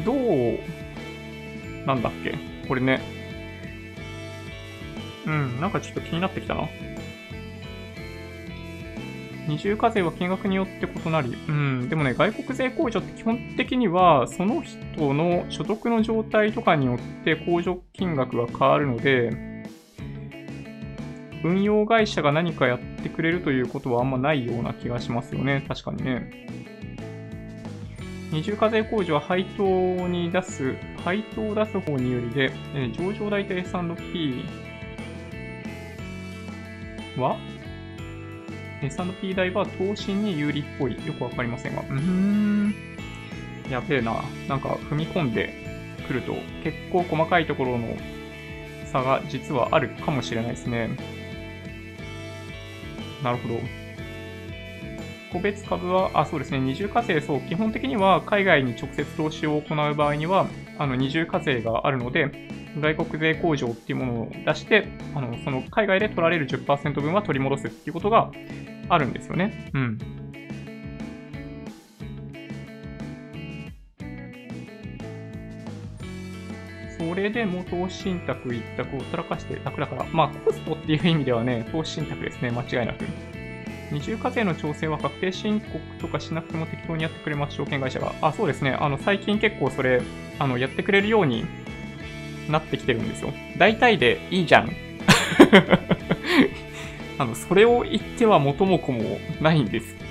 [0.06, 0.60] どう、
[1.86, 2.36] なんだっけ？
[2.70, 3.02] これね、
[5.28, 6.68] うん、なんかちょっと気になってきたな。
[9.48, 19.32] 二重課税は金額によって異なり、うん、でもね、外国税控除って基本的には、その人の所得の状態とかによって控除金額が変わるので、
[21.44, 25.64] 運用会社が何かやってくれるということはあんまないような気がしますよね。
[25.68, 26.48] 確かにね。
[28.32, 30.76] 二重課税控除は配当に出す、
[31.06, 34.44] 配当を出す方によりで、え上場代と S&P
[37.20, 37.38] は
[38.82, 40.94] ？S&P 代は投資に有利っぽい。
[41.06, 41.82] よくわかりませんが。
[41.82, 42.74] うーん。
[43.70, 44.24] やべえな。
[44.48, 45.54] なんか踏み込んで
[46.08, 47.98] くると結構細かいところの
[48.86, 50.90] 差が実はあるかもしれないですね。
[53.24, 53.60] なるほど。
[55.32, 60.48] 個別株は、あ、そうですね、二重課税、そう、基本的には海外に直接投資を行う場合には、
[60.80, 62.32] あの二重課税があるので、
[62.80, 68.32] 外国税控除っていうものを出して、あの、その海外で取られる10%分は取り戻すっていうことが
[68.90, 69.72] あるんですよね。
[69.74, 70.00] うん。
[76.98, 83.06] それでも投資信託一択をたらかして楽だから、まあコストっていう意味ではね、投資信託ですね、間違いなく。
[83.92, 88.14] 二重課税の調整は確定申告とかしなくても適当にやってくれます、証券会社が。
[88.22, 88.72] あ、そうですね。
[88.72, 90.02] あの、最近結構それ、
[90.40, 91.46] あの、やってくれるように
[92.50, 93.34] なってきてるんですよ。
[93.58, 94.72] 大体でいいじゃん。
[97.18, 99.96] あの、それを言っては元も子もないんです。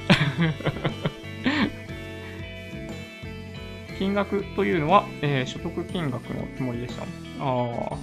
[3.98, 7.02] 金額というのは、えー、所得金額のつもりでした。
[7.02, 7.06] あ
[7.40, 7.96] あ、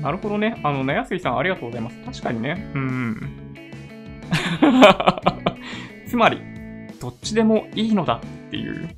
[0.00, 0.58] なるほどね。
[0.62, 1.98] あの、なやすいさんありがとうございます。
[2.04, 2.70] 確かにね。
[2.74, 3.47] うん。
[6.06, 6.40] つまり、
[7.00, 8.88] どっちでもいいのだっていう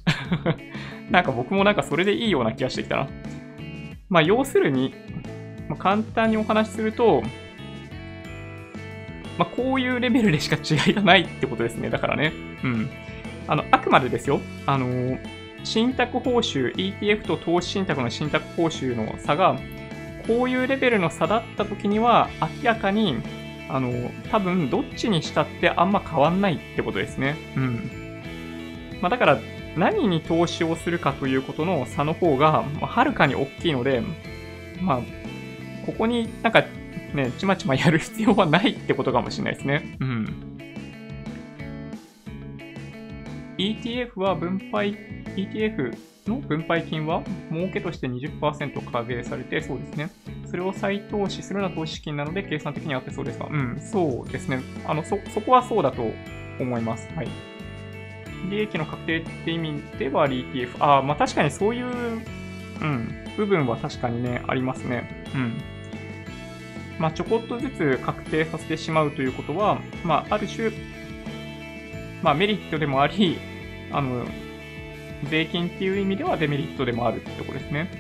[1.11, 3.09] なんか僕もなんかそれでいいような気がしてきたな。
[4.09, 4.95] まあ、要するに、
[5.69, 7.23] まあ、簡単にお話しすると、
[9.39, 11.91] まあ、こういうレベルでしか違いがないってことですね。
[11.91, 12.33] だからね。
[12.63, 12.91] うん。
[13.47, 14.41] あの、あくまでですよ。
[14.67, 15.19] あのー、
[15.65, 19.57] 信託報酬、ETF と投資信託の信託報酬の差が、
[20.27, 23.17] こういうレベルの差だった時には、明らかに、
[23.75, 23.91] あの、
[24.31, 27.37] 多分どっちにしたってあんま変わんないってことですね。
[27.57, 28.23] うん。
[29.01, 29.41] まあ、だから、
[29.77, 34.03] 何に投資をするかということの差の方が、はるかに大きいので、
[34.81, 35.01] まあ、
[35.87, 36.65] ここになんか
[37.15, 39.97] ね、ちまちまやる必要はないってことかもしれないですね。
[40.01, 40.51] うん。
[43.59, 44.97] ETF は分配、
[45.37, 45.97] ETF
[46.27, 50.11] の分配金は儲けとして20%課税されて、そうですね。
[50.51, 53.49] それを再投資するような投資資金なので計算的にあってそうですか？
[53.51, 54.61] うん、そうですね。
[54.85, 56.11] あの、そ、そこはそうだと
[56.59, 57.09] 思います。
[57.15, 57.29] はい。
[58.51, 60.83] 利益の確定って意味では ETF。
[60.83, 61.87] ああ、まあ確かにそういう、
[62.81, 65.25] うん、部分は確かにね、ありますね。
[65.35, 65.61] うん。
[66.99, 70.71] まあちょこっとずつ確定させてしまうということは、まあある種、
[72.23, 73.39] まあメリットでもあり、
[73.93, 74.25] あの、
[75.31, 78.00] 税金っていう意味ではデメリットでもあるってとこですね。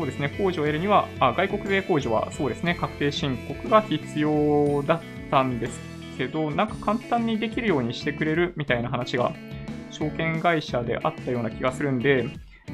[0.00, 5.78] そうですね、控除を得るには、あ外国税控除はそうですね、確定申告が必要だったんです
[6.16, 9.34] けど、なんか簡単にできるようにしてくれるみたいな話が、
[9.90, 12.24] 証券会社であったような気がするんで、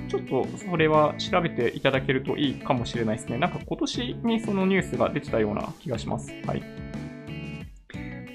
[0.07, 3.39] ちょっとそれは調べていただけるといいかもしれないですね。
[3.39, 6.31] なんか今年にそのニュースが出てたような気がします。
[6.47, 6.62] はい。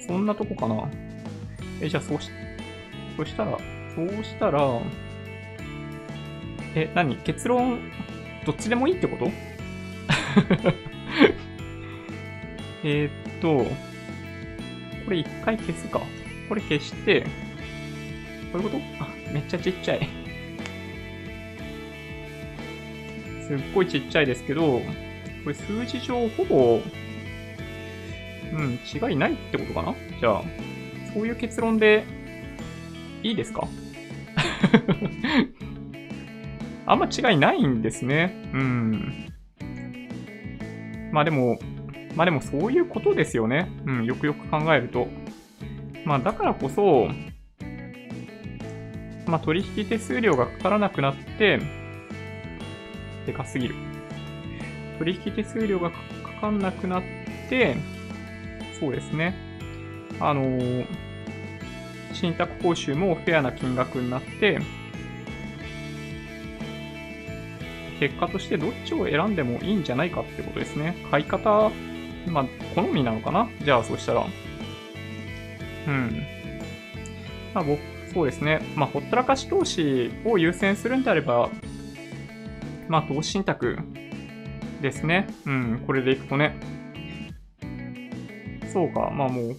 [0.06, 0.90] そんなとこかな。
[1.82, 2.30] え、じゃあそうし、
[3.16, 3.58] そしたら、
[3.96, 4.82] そうしたら、
[6.76, 7.16] え、何？
[7.18, 7.80] 結論、
[8.46, 9.32] どっちでもいいってこと？
[12.84, 13.66] えっと、
[15.06, 16.02] これ一回消すか。
[16.50, 17.22] これ消して、
[18.52, 18.78] こういうこと？
[19.00, 20.10] あ、めっちゃちっちゃい。
[23.48, 24.80] すっごいちっちゃいですけど、
[25.44, 26.82] これ数字上ほぼ、
[28.54, 29.94] うん、違いないってことかな？
[30.20, 30.44] じゃあ、
[31.14, 32.04] そういう結論で
[33.24, 33.68] いいですか？
[36.86, 38.50] あんま違いないんですね。
[38.54, 39.32] うん。
[41.12, 41.60] まあでも、
[42.16, 43.72] まあでもそういうことですよね。
[43.86, 45.08] うん、よくよく考えると。
[46.06, 47.08] まあだからこそ、
[49.28, 51.60] まあ取引手数料がかからなくなって、
[53.26, 53.76] でかすぎる。
[54.98, 55.98] 取引手数料がか
[56.42, 57.04] かんなくなっ
[57.50, 57.76] て、
[58.80, 59.36] そうですね。
[60.20, 60.86] あのー、
[62.14, 64.60] 信託報酬もフェアな金額になって、
[68.02, 70.96] 結果としてどっちを選んでもいいんじゃないかってことですね。
[71.12, 71.70] 買い方、
[72.26, 73.48] まあ、好みなのかな？
[73.64, 74.26] じゃあ、そしたら。
[75.88, 76.26] うん。
[77.54, 77.80] まあ、僕、
[78.12, 78.60] そうですね。
[78.76, 81.52] まあ、ほったらかし投資を優先するんであれば、
[82.88, 83.78] まあ、投資信託
[84.82, 85.28] ですね。
[85.46, 86.56] うん、これでいくとね。
[88.74, 89.56] そうか、まあもう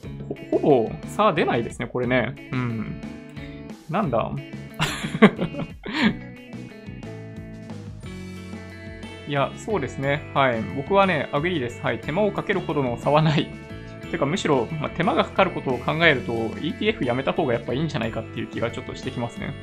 [0.50, 2.34] ほ、ほぼ差出ないですね、これね。
[2.50, 3.00] うん。
[3.88, 4.32] なんだ？
[9.28, 10.22] いや、そうですね。
[10.34, 10.60] はい。
[10.76, 11.80] 僕はね、 agree です。
[11.80, 12.00] はい。
[12.00, 13.48] 手間をかけるほどの差はない。
[14.10, 19.54] てか、むしろ、まあ、手間がかかることを考えると、ETF やめた方がやっぱいいんじゃないかっていう気がちょっとしてきますね。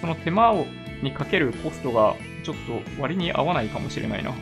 [0.00, 0.66] その手間を
[1.02, 4.32] にかけるコストが、ちょっと割に合わないかもしれないな。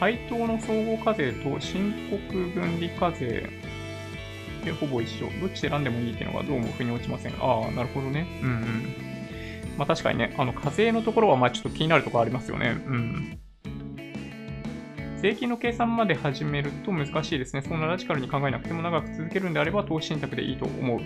[0.00, 3.48] 配当の総合課税と申告分離課税
[4.64, 5.30] でほぼ一緒。
[5.40, 7.34] どっち選んでもいいっていうのがどうも腑に落ちません。
[7.38, 8.26] ああ、なるほどね。
[8.42, 9.11] うんうん。
[9.76, 12.82] まあ確かにね、あの課税のところはまあちょっと気になるところありますよね。
[12.86, 13.38] うん。
[15.22, 17.62] 税金の計算まで始めると難しいですね。
[17.62, 21.00] そんなラジカルに考えなくても長く続けるんであれば投資信託でいいと思う。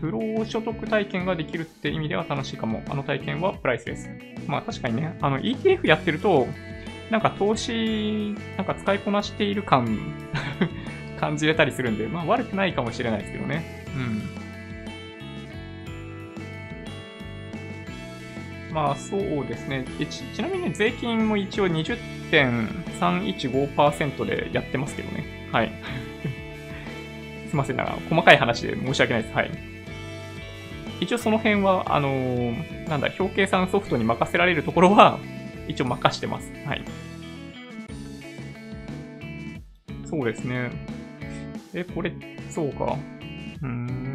[0.00, 2.82] 不労所得体験ができるって意味では楽しいかも。
[2.88, 4.08] あの体験はプライスです。
[4.46, 6.46] まあ確かにね、あの ETF やってると、
[7.10, 9.98] なんか投資、なんか使いこなしている感
[11.20, 13.84] 感じれたりするんで、まあ悪くないかもしれないですけどね。
[13.94, 14.33] うん。
[18.74, 19.86] まあそうですね。
[20.10, 25.48] ちちなみに、税金も一応20.315%でやってますけどね。
[25.52, 25.70] はい。
[27.48, 29.34] すいません、なんか細かい話で申し訳ないです。
[29.36, 29.50] はい。
[31.00, 35.20] 一応その辺は、あのー、なんだ、表計算ソフトに任せられるところは、
[35.68, 36.52] 一応任してます。
[36.66, 36.82] はい。
[40.04, 40.72] そうですね。
[41.74, 42.12] え、これ、
[42.50, 42.96] そうか。
[43.62, 44.13] うーん。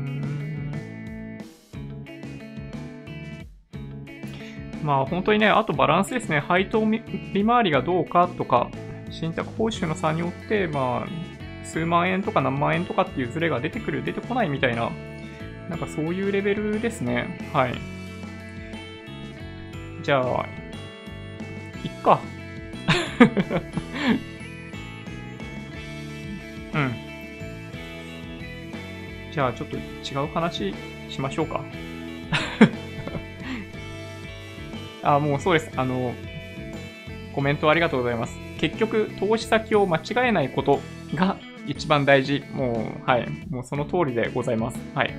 [4.84, 6.40] まあ本当にね、あとバランスですね。
[6.40, 8.70] 配当利回りがどうかとか、
[9.12, 11.10] 信託報酬の差によって、まあ、
[11.66, 14.92] 数万円とか何万円とかっていうズレが出てくる、出てこないみたいな、
[15.70, 17.50] なんかそういうレベルですね。
[17.54, 17.74] はい。
[20.04, 20.46] じゃあ、
[21.84, 22.20] いっか。
[26.74, 26.94] うん。
[29.32, 29.82] じゃあちょっと違
[30.24, 30.74] う話
[31.10, 31.64] しましょうか。
[35.16, 35.72] あ、もうそうです。
[35.76, 36.14] あの、
[37.34, 38.38] コメントありがとうございます。
[38.60, 40.80] 結局、投資先を間違えないこと
[41.16, 42.44] が一番大事。
[42.54, 43.28] もう、はい。
[43.50, 44.80] もうその通りでございます。
[44.94, 45.14] はい。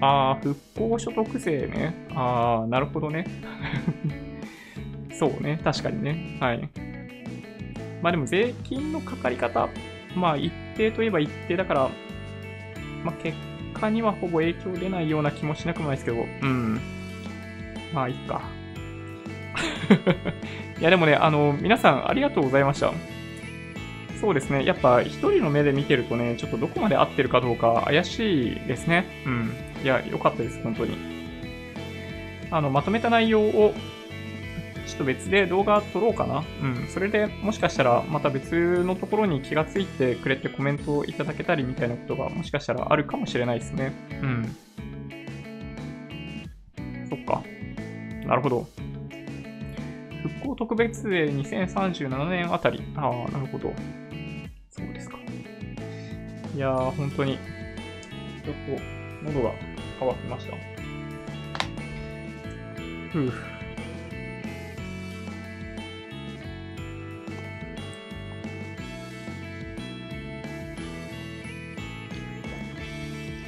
[0.00, 1.94] ああ、復興所得税ね。
[2.14, 3.24] ああ、なるほどね。
[5.12, 5.60] そうね。
[5.62, 6.38] 確かにね。
[6.40, 6.68] はい。
[8.02, 9.68] まあでも税金のかかり方、
[10.16, 11.90] まあ一定といえば一定だから、
[13.04, 13.36] まあ結
[13.80, 16.80] 果にはほぼ影響出ないような気もしなくもないですけど、うん。
[17.92, 18.42] まあいいか。
[20.80, 22.92] いやでもね、あの、皆さんありがとうございました。
[24.20, 24.64] そうですね。
[24.64, 29.06] やっぱ一人の目で見てるとね、ちょっとどこまで合ってるかどうか怪しいですね。
[29.26, 29.52] うん。
[29.82, 30.96] いや、良かったです、本当に。
[32.50, 33.74] あの、まとめた内容を、
[34.90, 36.42] ちょっと別で動画撮ろうかな。
[36.62, 36.88] うん。
[36.88, 43.92] それでもしかしたら、また別のところに気がついてくれてコメントをいただけたりみたいなことが、もしかしたらあるかもしれないですね。
[44.20, 44.56] うん。
[47.08, 47.42] そっか。
[48.26, 48.66] なるほど。
[50.22, 52.82] 復興特別税2037年あたり。
[52.96, 53.72] ああ、なるほど。
[54.70, 55.18] そうですか。
[56.56, 57.38] いやー、本当に、
[58.44, 58.82] ちょっと、
[59.24, 59.54] 喉が
[60.00, 60.56] 乾きました。
[63.12, 63.49] ふう。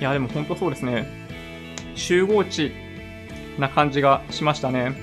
[0.03, 1.07] いや、でも本当そうですね。
[1.95, 2.73] 集合値
[3.57, 4.97] な感じがしましたね。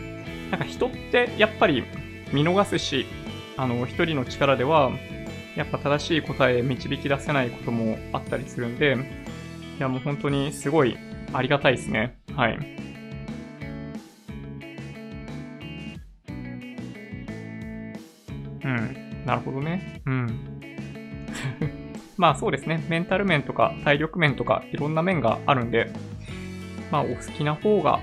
[0.51, 1.85] なんか人ってやっぱり
[2.33, 3.05] 見逃すし、
[3.55, 4.91] あの、一人の力では、
[5.55, 8.97] やっぱ正しい答え導き出せないこともあったりするんで、
[9.77, 10.97] いや、もう本当にすごい
[11.31, 12.19] ありがたいですね。
[12.35, 12.57] はい。
[18.65, 19.23] うん。
[19.25, 20.01] なるほどね。
[20.05, 20.68] うん。
[22.19, 22.85] まあそうですね。
[22.89, 25.89] メンタル面とか体力面とかいろんな面があるんで、
[26.91, 28.01] まあお好きな方が、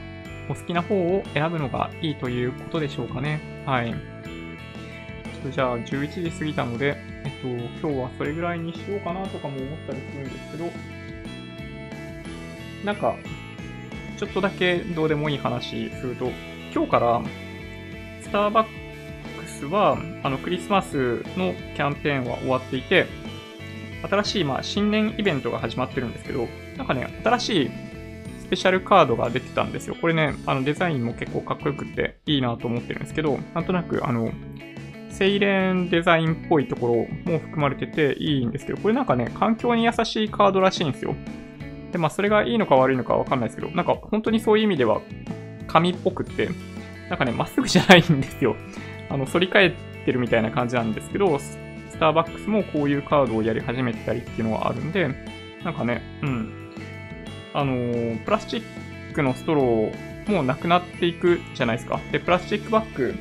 [0.49, 3.63] お好きな方を選ぶのがいいということでしょうかね。
[3.67, 3.91] はい。
[3.91, 7.47] ちょっとじゃあ11時過ぎたので、えっと、
[7.87, 10.71] 今日はそれぐらいにしようかなとかも思ったりするんですけど、
[12.87, 13.17] なんか、
[14.17, 16.31] ちょっとだけどうでもいい話すると、
[16.75, 17.23] 今日から
[18.23, 18.67] スターバッ
[19.39, 23.26] クスはあのクリスマスのキャンペーンは終わっていて、
[24.03, 27.71] 新しいまあ新年イベントが始まってるんですけど、なんかね、新しい
[28.41, 29.97] スペシャルカードが出てたんですよ。
[30.01, 34.31] これね、あのデザインも結構かっこよくっていいなと思ってるんですけど、なんとなくあの、
[35.11, 41.15] セイレンデザインっぽいところも含まれてていいんですけど、これなんかね、環境に優しいカードらしいんですよ。
[41.91, 45.01] で、まあ、それがいいのか悪いのかわかんないですけど、なんか本当にそういう意味では、
[45.67, 46.51] 紙っぽくって、
[47.09, 48.57] なんかね、まっすぐじゃないんですよ。
[49.09, 49.73] あの、反り返っ
[50.05, 51.39] てるみたいな感じなんですけど、
[51.97, 55.09] スターバックスもこういうカードをやり始めてたりっていうのがあるんで、
[55.65, 56.73] なんかね、うん。
[57.55, 61.99] あのー、プラスチックのストローもなくなっていくじゃないですか。
[62.13, 63.15] で、プラスチックバッグ、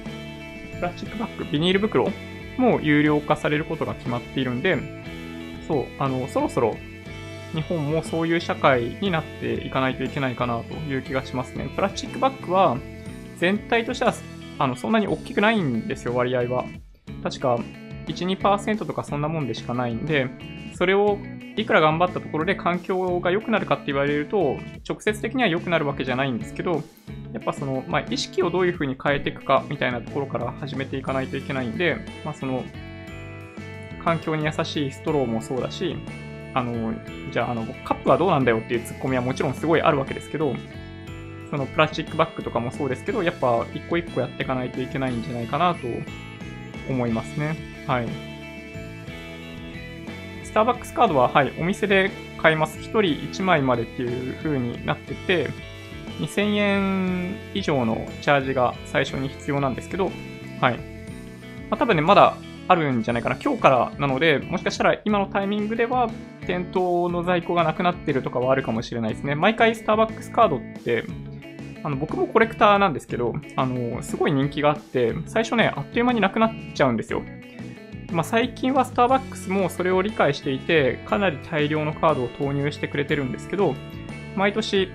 [0.75, 2.11] プラスチックバッグ、ビニール袋
[2.57, 4.77] も有料化されることが決まっているんで、
[5.69, 6.75] そう、あの、そろそろ
[7.53, 11.69] 日本もそういう社会になっていかないといけないかなという気がしますね。
[11.73, 12.77] プラスチックバッグは
[13.37, 14.13] 全体としては
[14.59, 16.65] あのそんなに大きくないんですよ、割合は。
[17.23, 17.57] 確か
[18.07, 20.29] 1、2%とかそんなもんでしかないんで、
[20.75, 21.17] それを
[21.57, 24.57] いくら頑張ったところで環境が良くなるかって言われると、
[24.87, 26.83] 直接的には良くなるわけじゃないんですけど、
[27.33, 32.63] やっぱその、まあ、意識をどういうふうに変えていくかみたいなところから始めていかないといけないんで、まあ、その、
[34.03, 35.95] 環境に優しいストローもそうだし、
[36.53, 36.93] あの、
[37.31, 40.55] じゃあ、あの、カップはどうなんだよっていうツッコミはもちろんすごいあるわけですけど、
[41.49, 45.87] そのプラスチックバッグとかもそうですけど、やっぱ一個一個やっていかないといけないんじゃないかなと
[46.89, 47.74] 思いますね。
[47.87, 48.07] はい。
[50.43, 52.79] スターバックスカードは、はい、お店で買います。
[52.79, 55.49] 1人1枚までっていう風になってて、
[56.19, 60.11] 2000円以上のチャージが最初に必要なんですけど、
[60.61, 60.77] はい。
[61.69, 62.37] まあ、多分ね、まだ
[62.67, 63.35] あるんじゃないかな。
[63.35, 66.09] 今日からなので、もしかしたら今のタイミングでは
[66.47, 69.35] 店頭の在庫がなくなってるとかはあるかもしれないですね。
[69.35, 71.05] 毎回スターバックスカードって、
[71.83, 77.21] あの僕もコレクターなんですけど、あの、すごい人気があって、最初ね、あっという間になくなっちゃうんですよ。
[78.15, 83.75] まあ、最近はスターバックスもそれを理解していて、かなり大量のカードを投入してくれてるんですけど、
[84.35, 84.89] 毎年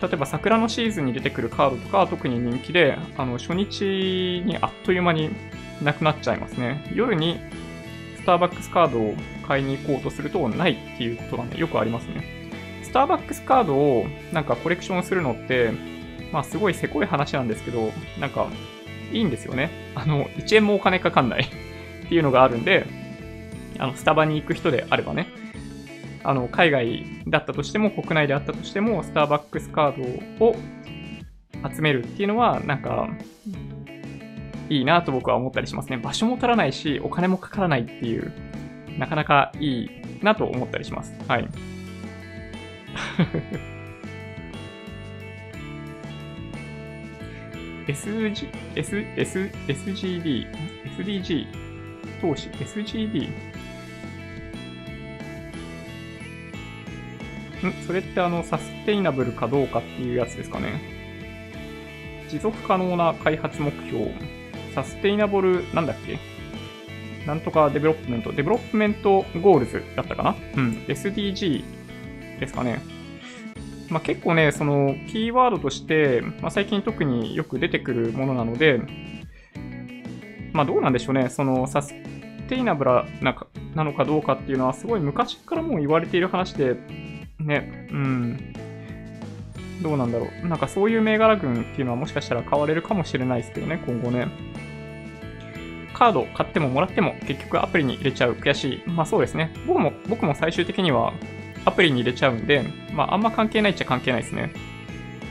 [0.00, 5.30] 例えば桜のシーズンに出てくるカードとかは特に人気で、あの、初日にあっという間に
[5.82, 6.90] なくなっちゃいますね。
[6.94, 7.40] 夜に
[8.16, 9.14] スターバックスカードを
[9.46, 12.24] 買いに行こうとするとないっていうことがね、よくありますね。
[12.82, 15.72] スターバックスカードをなんかコレクションするのって、
[16.32, 18.46] まあすごいせこい話なんですけど、なんか
[19.12, 19.70] いいんですよね。
[19.94, 21.48] あの、1円もお金かかんない
[22.08, 22.86] っていうのがあるんで、
[23.78, 25.28] あの、スタバに行く人であればね、
[26.24, 30.56] あの、海外だったとしても、国内であったとしても、スターバックスカードを
[31.70, 33.10] 集めるっていうのは、なんか、
[34.70, 35.98] いいなと僕は思ったりしますね。
[35.98, 38.32] 場所も取らないし、お金もかからないっていう、
[38.98, 39.90] なかなかいい
[40.22, 41.12] なと思ったりします。
[41.28, 41.46] はい。
[47.86, 50.46] SG、S、S、SGD、
[50.98, 51.67] SDG、
[52.20, 53.32] 投資、SGD、ん？
[57.86, 60.80] それってあの、サステイナブルかどうかっていうやつですかね。
[62.28, 64.12] 持続可能な開発目標。
[64.74, 66.18] Sustainable、なんだっけ？
[67.26, 70.36] なんとか Development、Development Goals だったかな？
[70.56, 70.84] うん。
[70.86, 71.64] SDG
[72.38, 72.80] ですかね。
[73.90, 78.80] まあ、結構ね、そのキーワードとして、まあ、最近特によく出てくるものなので、
[80.58, 81.94] まあどうなんでしょうね、そのサス
[82.48, 82.90] テイナブル
[83.22, 83.36] な
[83.76, 86.74] なのかどうかっていうのはすごい昔からもう言われている話で、
[87.38, 88.52] ね、うん。
[89.80, 90.48] どうなんだろう。
[90.48, 94.26] なんかそういう銘柄群っていうのはもしかしたら買われるかもしれないですけどね、今後ね。
[95.94, 98.32] カード買ってももらっても結局アプリに入れちゃう。
[98.32, 98.90] 悔しい。
[98.90, 99.52] まあそうですね。
[99.68, 101.12] 僕も、僕も最終的には
[101.66, 104.52] アプリに入れちゃうんで、まああんま関係ないっちゃ関係ないですね。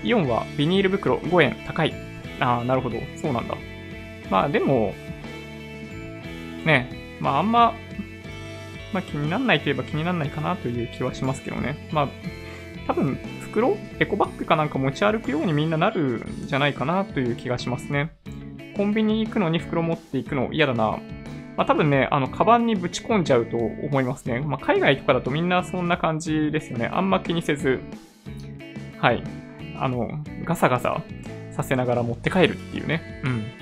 [0.06, 1.94] イオンはビニール袋5円高い。
[2.40, 2.98] ああ、なるほど。
[3.22, 3.58] そうなんだ。
[4.30, 4.94] まあでも、
[6.66, 7.74] ね、まああんま
[8.94, 11.88] まあ気にならないといえば気にならないかなという気はしますけどね。
[11.92, 12.10] まあ、
[12.88, 18.12] 多分、袋エコバッグかなんか持ち歩くようにみんななるんじゃないかなという気がしますね。
[18.76, 21.00] コンビニ行くのに袋持っていくの嫌だな。
[21.58, 24.40] まあ多分ね、あの、カバンにぶち込んじゃうと思いますね。
[24.40, 26.90] まあ海外とかだとみんなそんな感じですよね。
[26.92, 27.82] あんま気にせず、
[29.00, 29.24] はい。
[29.80, 31.04] あの、ガサガサ
[31.52, 33.22] させながら持って帰るっていうね。
[33.24, 33.57] うん。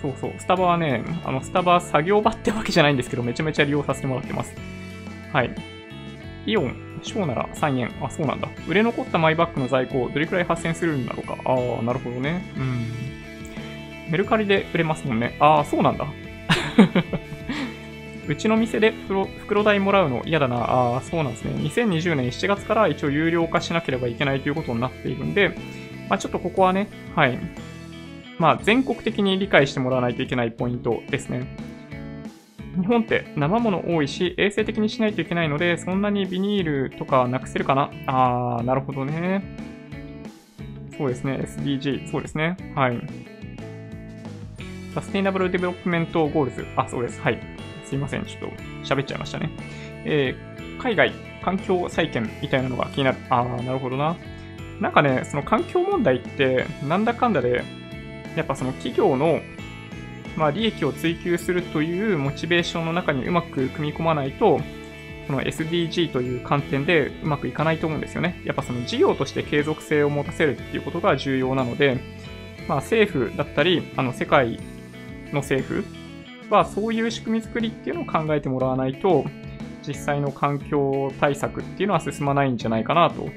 [0.00, 0.32] そうそう。
[0.38, 4.54] スタバはね、あの、スタバ作業場ってわけじゃないんですけど、めちゃめちゃ利用させてもらってます。
[5.32, 5.54] はい。
[6.46, 7.92] イオン、小なら3円。
[8.02, 8.48] あ、そうなんだ。
[8.66, 11.36] 売れ残ったマイバッグの在庫、どれくらい発生するんだろうか。
[11.44, 12.44] ああ、なるほどね。
[12.56, 12.86] うん。
[14.10, 15.36] メルカリで売れますもんね。
[15.40, 16.06] ああ、そうなんだ。
[18.28, 20.56] うちの店で袋袋代もらうの嫌だな。
[20.56, 21.52] ああ、そうなんですね。
[21.54, 25.56] 2020年7月から一応有料化しなければいけないということになっているんで、
[26.08, 27.38] まあちょっとここはね、はい。
[28.38, 31.56] まあ、全国的に理解してもらわないといけないポイントですね。
[32.80, 37.90] 日本って生もの多いし、衛生的にしないといけないので、そんなにビニールとかなくせるかな？
[38.06, 39.42] あー、なるほどね。
[40.96, 41.40] そうですね。
[41.42, 42.08] SDG。
[42.08, 42.56] そうですね。
[42.76, 43.00] はい。
[44.94, 46.64] Sustainable Development Goals。
[46.76, 47.20] あ、そうです。
[47.20, 47.40] はい。
[47.84, 48.24] すいません。
[48.24, 49.50] ちょっと喋っちゃいましたね。
[50.04, 51.12] えー、海外
[51.44, 53.18] 環境再建みたいなのが気になる。
[53.28, 54.16] あー、なるほどな。
[54.80, 57.64] なんかね、その環境問題って、なんだかんだで
[58.36, 59.40] やっぱその企業の
[60.38, 64.60] まあ、利益を追求するというモチベーションの中にうまく組み込まないと、
[65.26, 68.40] この SDG という観点でうまくいかないと思うんですよね。
[68.44, 71.98] やっぱその事業として継続性を持たせるっていうことが重要なので、
[72.68, 74.60] まあ、政府だったり、あの世界
[75.32, 75.84] の政府
[76.50, 79.24] はそういう仕組み作りっていうのを考えてもらわないと、
[79.86, 83.28] 実際の環境対策っていうのは進まないんじゃないかなと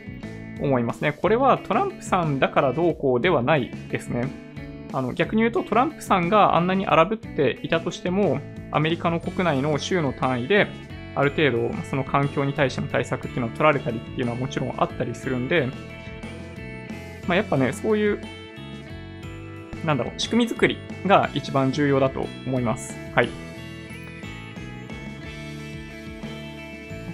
[0.61, 1.13] 思いますね。
[1.13, 4.50] これはトランプさんだからどうこうではないですね。
[4.93, 8.39] あの逆に言うとトランプさんがあんなに荒ぶっていたとしても、
[8.71, 10.67] アメリカの国内の州の単位で、
[11.15, 15.67] ある程度その環境に対しての対策っていうのは取られたりっていうのはもちろんあったりするんで、
[17.27, 18.21] まあ、やっぱね、そういう、
[19.85, 22.95] なんだろう、仕組み作りが一番重要だと思います。
[23.15, 23.29] はい。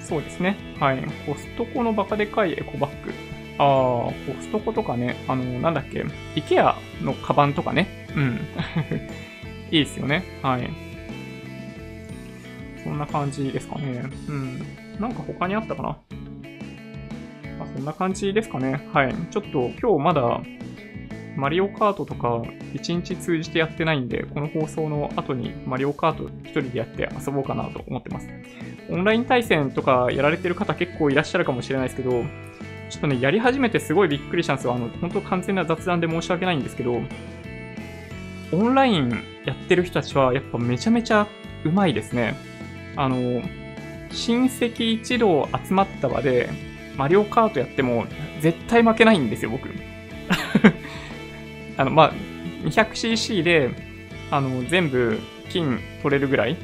[0.01, 0.57] そうですね。
[0.79, 1.03] はい。
[1.25, 3.11] コストコのバカでかいエコバッグ。
[3.59, 6.05] ああ、コストコとかね、あの、なんだっけ、
[6.35, 8.07] イケアのカバンとかね。
[8.15, 8.39] うん。
[9.71, 10.23] いいですよね。
[10.41, 10.69] はい。
[12.83, 14.03] そんな感じですかね。
[14.29, 14.61] うん。
[14.99, 15.97] なんか他にあったかな？
[17.59, 18.87] まあ、そんな感じですかね。
[18.93, 19.13] はい。
[19.31, 20.41] ちょっと今日まだ、
[21.35, 22.41] マリオカートとか
[22.73, 28.27] 一日通じてやってないんで、この放送の後にマリオカート一人でやって遊ぼうかなと思ってます。
[28.89, 32.23] オンライン対戦とかやられてる方結構いらっしゃるかもしれないですけど、
[32.97, 34.73] ちょっとね、やり始めてすごいびっくりしたんですよ。
[34.73, 36.99] あの、本当完全な雑談で申し訳ないんですけど、
[38.51, 41.27] オンラインやってる人たちはやっぱめちゃめちゃ
[41.63, 42.35] うまいですね。
[42.95, 43.43] あの、
[44.09, 46.49] 親戚一同集まった場で、
[46.97, 48.07] マリオカートやっても
[48.39, 49.69] 絶対負けないんですよ、僕。
[51.77, 52.13] あの、まあ、
[52.63, 53.69] 200cc で、
[54.31, 55.19] あの、全部
[55.49, 56.57] 金取れるぐらい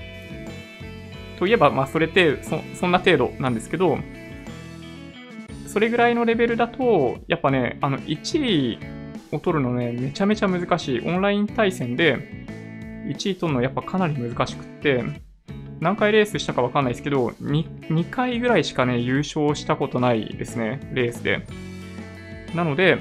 [1.37, 3.99] といえば、まあ、それってそ、そんな程度なんですけど、
[5.73, 8.79] それぐらいのレベルだと、やっぱね、あの、1位
[9.31, 11.01] を取るのね、めちゃめちゃ難しい。
[11.01, 12.19] オンライン対戦で、
[13.07, 15.03] 1位取るのやっぱかなり難しくって、
[15.79, 21.41] 何回レースしたかわかんないですけど2、2回ぐらいしかね、優勝したことないですね、レースで。
[22.53, 22.99] なので、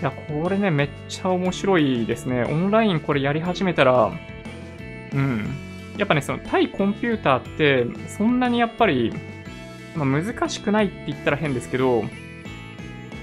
[0.00, 2.42] いや、これね、めっちゃ面白いですね。
[2.42, 4.10] オンラインこれやり始めたら、
[5.14, 5.44] うん。
[5.96, 9.12] やっぱね、その対コンピューターって、そんなにやっぱり、
[10.04, 12.04] まあ、難しくないって言ったら変ですけど、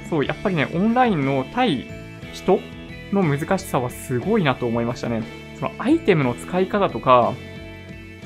[0.09, 1.85] そう、やっぱりね、オンラインの対
[2.33, 2.59] 人
[3.11, 5.23] の難しさはすごいなと思いましたね。
[5.59, 7.33] そのアイテムの使い方とか、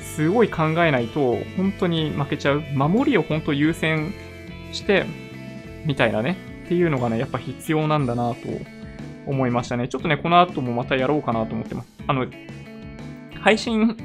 [0.00, 2.62] すごい考えないと、本当に負けちゃう。
[2.74, 4.12] 守りを本当優先
[4.72, 5.06] して、
[5.84, 8.36] みたいなね、っていうのがね、やっぱ必要なんだなと
[9.26, 9.88] 思いましたね。
[9.88, 11.88] ちょっとね、この後もまたやろうかなと思ってます。
[12.06, 12.26] あの、
[13.40, 13.96] 配信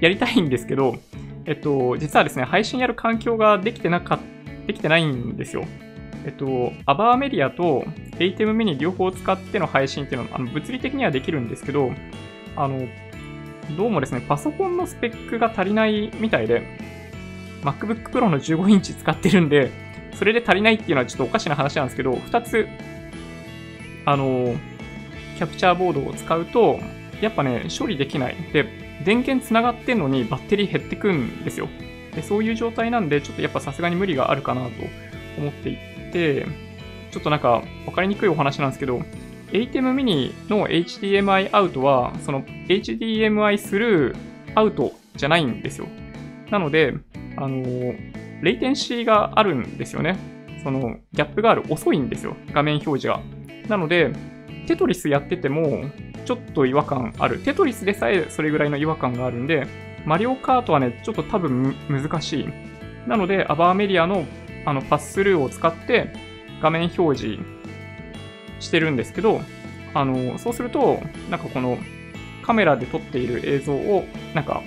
[0.00, 0.96] やりたいんですけど、
[1.46, 4.18] えっと、実はですね、配信やる環境ができてなか
[4.66, 5.64] できてないんですよ。
[6.24, 7.84] えっと、アバーメディアと
[8.18, 11.92] ATEM ミニ両方使っての配信っていうのは、あの物理的にはできるんですけど、
[12.56, 12.88] あの、
[13.76, 16.66] どうもですね、パソコンのスペックが足りないみたいで、
[17.62, 19.70] MacBook Pro の15インチ使ってるんで、
[20.14, 22.66] それで足りないっていうのはちょっとおかしな話なんですけど、2つ、
[24.04, 24.56] あの、
[25.36, 26.80] キャプチャーボードを使うと、
[27.20, 28.36] やっぱね、処理できない。
[28.52, 31.68] で、電源つながってんのにバッテリー減ってくんですよ。
[32.14, 34.70] で、そういう状態なんで、ちょっとやっぱさすがに無理があるかなと
[35.38, 35.76] 思ってい
[36.12, 36.46] て、
[37.10, 39.02] ちょっとなんか分かりにくいお話なんですけど、
[39.52, 44.16] ATEM mini の HDMI アウトは、その HDMI スルー
[44.54, 45.86] アウトじゃないんですよ。
[46.50, 46.94] なので、
[47.36, 47.62] あの、
[48.42, 50.16] レイテンシーがあるんですよね。
[50.62, 51.62] その、ギャップがある。
[51.68, 52.36] 遅いんですよ。
[52.52, 53.20] 画面表示が。
[53.68, 54.12] なので、
[54.66, 55.84] テトリスやってても、
[56.26, 57.38] ちょっと違和感ある。
[57.38, 59.66] テトリスでさえそれぐらいの違和感があるんで、
[60.04, 62.48] マリオカートはね、ちょっと多分難しい。
[63.06, 64.26] なので、アバーメディアの
[64.64, 66.12] あのパススルーを使って
[66.60, 67.42] 画面表示
[68.58, 69.40] してるんですけど、
[69.94, 71.00] あの、そうすると、
[71.30, 71.78] なんかこの
[72.44, 74.04] カメラで撮っている映像を、
[74.34, 74.62] なんか、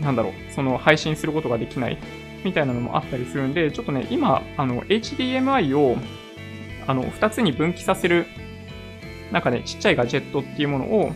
[0.00, 1.98] なんだろう、その配信することができない
[2.44, 5.96] みたいなのもあったりするんで、ちょっとね、今、あの、HDMI を、
[6.86, 8.26] あの、2つに分岐させる、
[9.34, 11.12] なんかね、ちっちゃいガジェットっていうものを、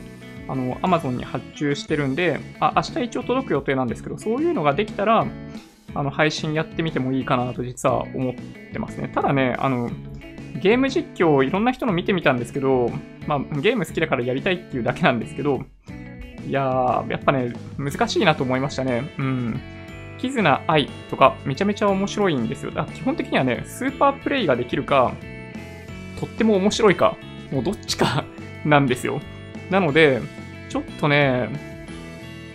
[0.49, 5.25] あの、Amazon に発注してるんで、あ、明日一応届く予定なんですけど、そういうのができたら、
[5.95, 8.35] あの、配信やってみてもいいかなと実は思っ
[8.73, 9.09] てますね。
[9.15, 9.89] ただね、あの、
[10.61, 12.91] ゲーム実況いろんな人の見てみたんですけど、
[13.29, 15.63] まあ、ゲーム好きだからやりたいっていうだけなんですけど、
[16.45, 19.15] いやー、やっぱね、難しいなと思いましたね。
[19.17, 19.61] うん。
[20.19, 22.73] キズナアイとかめちゃめちゃ面白いんですよ。
[22.73, 25.15] だ基本的にはね、スーパープレイができるか、
[26.19, 27.17] とっても面白いか、
[27.51, 28.25] もうどっちか
[28.65, 29.21] なんですよ。
[29.71, 30.21] なので、
[30.69, 31.49] ちょっとね、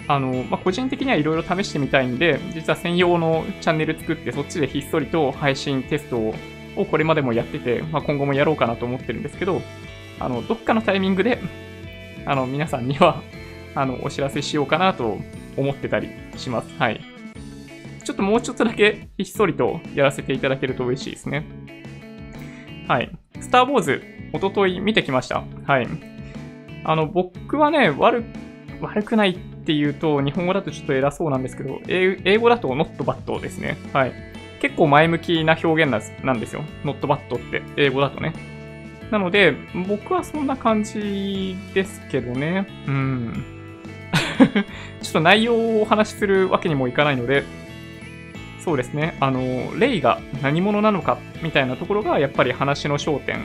[0.07, 6.17] あの、まあ、個人的にはいろいろ試してみたいんで、実は専用のチャンネル作って、そっちでひっそりと配信テスト
[6.75, 9.61] をこれまでもやってて、まあ、今後もやろうかなと思ってるんですけど、
[10.19, 11.39] あの、どっかのタイミングで、
[12.25, 13.21] あの、皆さんには、
[13.75, 15.19] あの、お知らせしようかなと
[15.57, 16.69] 思ってたりします。
[16.77, 17.01] はい。
[18.03, 21.45] ちょっともうちょっとだけひっそりとやらせていただけると嬉しいですね。
[22.87, 23.09] はい。
[23.39, 24.03] スター・ウォーズ、
[24.33, 25.43] おととい見てきました。
[25.65, 25.87] はい。
[26.83, 28.25] あの、僕はね、悪、
[28.81, 33.77] 悪くないっていうと、日本語だとちょっと偉そうなんですけど、英語だと not bad ですね。
[33.93, 34.13] はい。
[34.59, 36.63] 結構前向きな表現なんですよ。
[36.83, 38.33] not bad って、英語だとね。
[39.11, 39.55] なので、
[39.87, 42.65] 僕はそんな感じですけどね。
[42.87, 43.45] うん。
[45.01, 47.43] ちょっと内容をお話しするわけにもいかないので、
[48.59, 49.15] そうですね。
[49.19, 53.39] あの、レイが何者なのかみたいなところがやっぱり話の焦点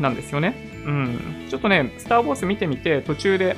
[0.00, 0.54] なんですよね。
[0.86, 1.46] うん。
[1.48, 3.56] ちょっとね、スター・ウォーズ見てみて途中で、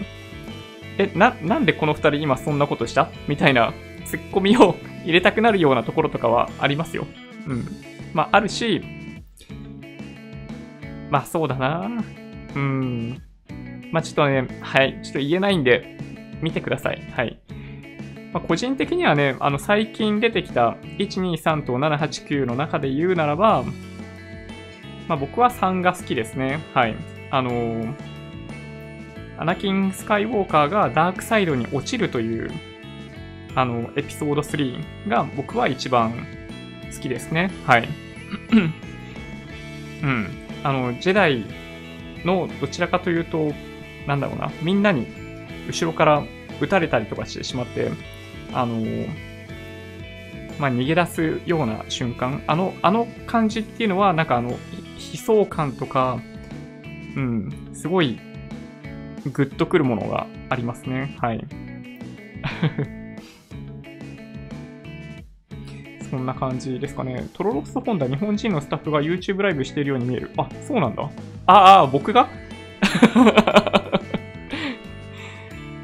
[0.99, 3.11] え、な、なんでこの二人今そんなことした？
[3.29, 3.73] みたいな
[4.05, 7.07] ツッコミを入れたくなるようなところとかはありますよ。
[7.47, 7.67] うん。
[8.15, 8.83] まあ、あるし、
[11.11, 11.91] まあそうだな
[12.55, 13.23] うん。
[13.93, 15.01] まあちょっとね、はい。
[15.03, 15.97] ちょっと言えないんで、
[16.41, 17.03] 見てください。
[17.13, 17.39] はい。
[18.33, 23.65] まあ、個人的にはね、あの、最近出てきた123と789の中で言うならば、
[25.09, 26.61] まあ、僕は3が好きですね。
[26.75, 26.97] はい。
[27.31, 27.95] あのー、
[29.39, 32.51] アナキン・スカイウォーカーがダークサイドに落ちるという、
[33.55, 36.27] あの、エピソード3が僕は一番
[36.95, 37.51] 好きですね。
[37.67, 37.89] はい。
[40.03, 40.29] うん。
[40.63, 41.45] あの、ジェダイ
[42.25, 43.53] のどちらかというと、
[44.07, 45.07] なんだろうな、みんなに
[45.69, 46.23] 後ろから
[46.61, 47.91] 撃たれたりとかしてしまって、
[48.53, 48.81] あの、
[50.59, 54.59] まあ、逃げ出すような瞬間、あの、あの感じっていうのは、なんかあの、
[54.97, 56.21] 悲壮感とか、
[57.17, 58.19] うん、すごい、
[59.33, 61.17] グッとくるものがありますね。
[61.21, 61.45] はい。
[66.11, 67.29] そんな感じですかね。
[67.33, 70.31] トロロストホンダ、日本人のスタッフが YouTube ライブしているように見える。
[70.37, 71.11] あ、そうなんだ。
[71.47, 72.29] ああ、僕が？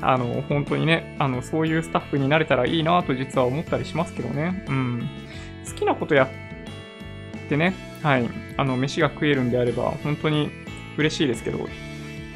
[0.01, 4.64] あの、本当にね、あの、そういうスタッフになれたらいいなと実は思ったりしますけどね。
[4.68, 5.09] うん。
[5.66, 6.28] 好きなことやっ
[7.48, 10.50] てね、はい、あの、飯が食えるんであれば、本当に
[10.96, 11.68] 嬉しいですけど、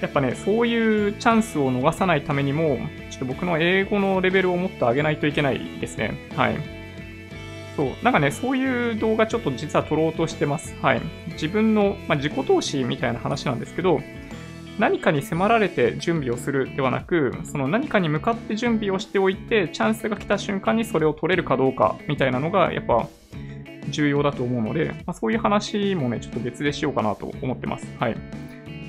[0.00, 2.78] やっぱね、そういうチャンスを逃さないためにも、
[3.10, 6.14] ちょっと僕の英語のレベルをもっと上げないといけないですね。
[6.36, 6.56] はい。
[7.76, 10.74] そう、なんかね、そういう動画ちょっと実は撮ろうとしてます。
[10.82, 11.00] はい。
[11.32, 14.00] 自分の、まあ、自己投資みたいな話なんですけど、
[14.78, 23.08] 何かに迫られて準備をするではなく、その何かに向かって準備をしておいて、チャンスが来た瞬間にそれを取れるかどうかみたいなのが、やっぱ
[23.88, 27.86] 重要だと思うので、まあ、そういう話もね、ちょっと別でしようかなと思ってます。
[27.98, 28.16] はい。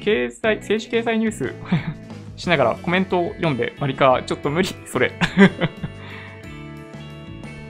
[0.02, 1.54] 経済、政治経済ニュース
[2.38, 5.12] しながらコメントを読んで、マリカ、ちょっと無理、 それ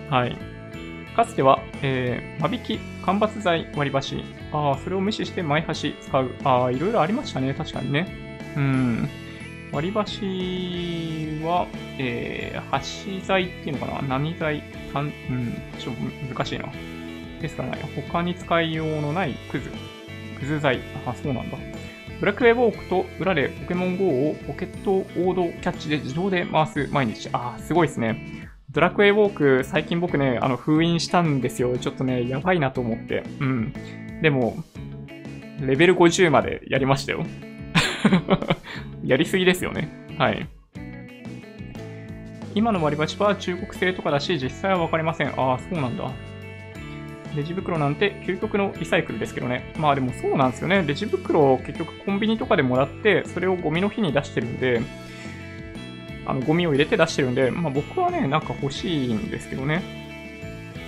[0.10, 0.38] はい。
[1.16, 4.24] かつては、えー、間引き、間伐材割り箸。
[4.52, 6.30] ああ、それを無視して前箸使う。
[6.44, 7.54] ああ、いろいろありましたね。
[7.54, 8.08] 確かにね。
[8.56, 9.10] うん。
[9.72, 11.68] 割り箸は、
[11.98, 14.64] えー、箸材っていうのかな何材、
[14.96, 16.02] うん、ちょっと
[16.34, 16.66] 難しいな。
[17.42, 19.72] ですからね、他に使いようのないクズ。
[20.40, 20.80] クズ材。
[21.06, 21.58] あ、そうなんだ。
[22.20, 27.30] ブラックウェイウォークと裏でポケモン GO をポケットオードキャッチで自動で回す毎日。
[27.32, 28.50] ああ、すごいですね。
[28.72, 31.78] ドラクエウォーク、最近僕ね、あの、封印したんですよ。
[31.78, 33.24] ちょっとね、やばいなと思って。
[33.40, 33.74] うん。
[34.22, 34.58] でも、
[35.60, 37.24] レベル50までやりましたよ。
[39.04, 39.90] やりすぎですよね。
[40.18, 40.48] はい。
[42.56, 45.28] 今の割り箸は中国製とかだし、実際はわかりません。
[45.40, 46.12] ああ、そうなんだ。
[47.36, 49.74] レジ袋なんて究極のリサイクルですけどね。
[49.78, 50.84] まあでもそうなんですよね。
[50.86, 54.82] レジ袋を結局コンビニとかでもらって、それをゴミの日に出してるんで、
[56.26, 59.82] あの、ゴミを入れて出してるんで、まあ僕はね、なんか欲しいんですけどね。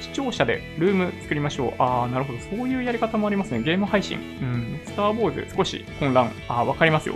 [0.02, 1.74] 視聴者でルーム作りましょう。
[1.78, 2.40] ああ、なるほど。
[2.40, 3.62] そういうやり方もありますね。
[3.62, 4.18] ゲーム配信。
[4.18, 4.80] うん。
[4.86, 6.32] スター・ウォーズ、少し混乱。
[6.48, 7.16] ああ、わかりますよ。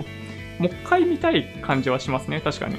[0.59, 2.39] もう一回見たい感じはしますね。
[2.41, 2.77] 確かに。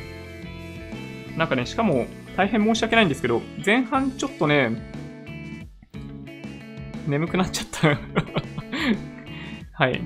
[1.37, 2.07] なんかね、しかも、
[2.37, 4.94] 大変申し訳ないんですけど、前半ちょっとね、
[7.07, 7.99] 眠くなっちゃった
[9.85, 10.01] はい。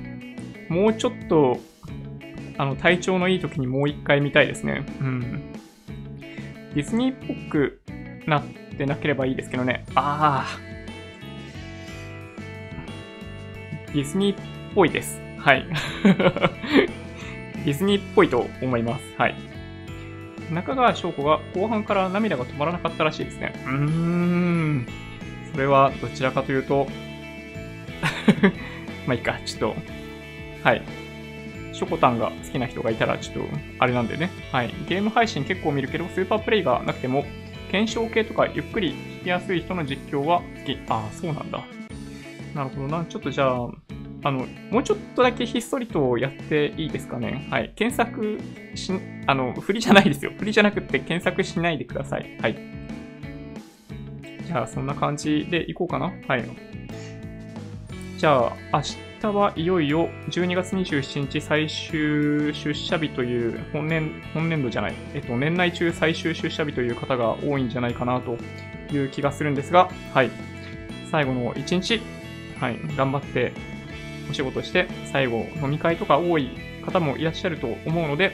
[0.69, 1.59] もうちょっと
[2.59, 4.85] あの、体調のいい時にもう一回見たいですね。
[5.01, 5.53] うん。
[6.75, 7.17] ディズニーっ
[7.47, 7.81] ぽく
[8.27, 8.45] なっ
[8.77, 9.85] てなければいいですけどね。
[9.95, 10.59] ああ。
[13.87, 14.41] ディズニーっ
[14.75, 15.23] ぽいです。
[15.39, 15.65] はい。
[17.65, 19.05] ディズニーっぽいと思います。
[19.17, 19.37] はい。
[20.53, 23.53] 中川翔子が後半から涙が止まらなかったらしいですね。
[23.67, 24.87] うーん。
[25.59, 26.87] それはどちらかというと
[29.09, 29.77] まあいいか、ちょっと、
[30.63, 30.83] はい。
[31.73, 34.31] ショコタンが好きな人がいたら、ちょっと、あれなんでね。
[34.53, 34.73] はい。
[34.89, 37.25] ゲーム配信結構見るけど、スーパープレイがなくても、
[37.73, 40.79] 検証系とかゆっくり聞きやすい人の実況は好き。
[40.89, 41.65] ああ、そうなんだ。
[42.55, 43.05] なるほどな。
[43.07, 43.69] ちょっとじゃあ、
[44.23, 47.49] あの、もうちょっとだけひっそりとやっていいですかね。
[47.51, 47.73] はい。
[47.75, 48.39] 検索
[48.77, 48.93] し、
[49.27, 50.31] あの、振りじゃないですよ。
[50.39, 52.39] 振りじゃなくて検索しないでください。
[52.41, 52.79] はい。
[54.49, 56.11] じゃあ、そんな感じでいこうかな。
[56.27, 56.45] はい。
[58.17, 58.81] じゃあ、明
[59.21, 68.39] 日はいよいよ12月27日最終出社日という本年、本年度じゃない、えっと、年内中最終出社日という方が多いんじゃないかなと
[68.91, 70.31] いう気がするんですが、はい。
[71.11, 72.01] 最後の1日、
[72.59, 73.53] はい、頑張って
[74.31, 76.49] お仕事して、最後飲み会とか多い
[76.87, 78.33] 方もいらっしゃると思うので、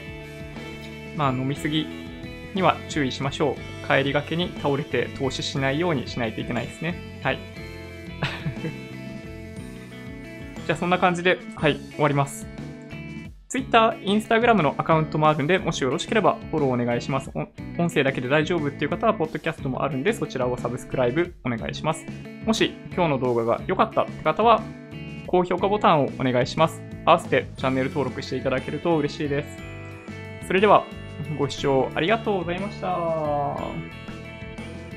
[1.17, 1.85] まあ飲みすぎ
[2.53, 3.74] には注意しましょう。
[3.85, 7.19] 帰りがけに倒れて投資しないようにしないといけないですね。
[7.23, 7.39] はい。
[10.65, 12.47] じゃあそんな感じで、はい、終わります。
[13.47, 17.31] Twitter、Instagram のアカウントもあるんで、もしよろしければフォローお願いします。
[17.77, 22.05] 音声だけで大丈夫っていう方は、ポッドキャストもあるんで、そちらをサブスクライブお願いします。
[22.45, 24.61] もし今日の動画が良かったって方は、
[25.27, 26.81] 高評価ボタンをお願いします。
[27.05, 30.47] 合わせてチャンネル登録していただけると嬉しいです。
[30.47, 30.83] それでは、
[31.37, 32.87] ご視聴ありがとうございました。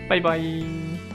[0.09, 1.08] バイバイ。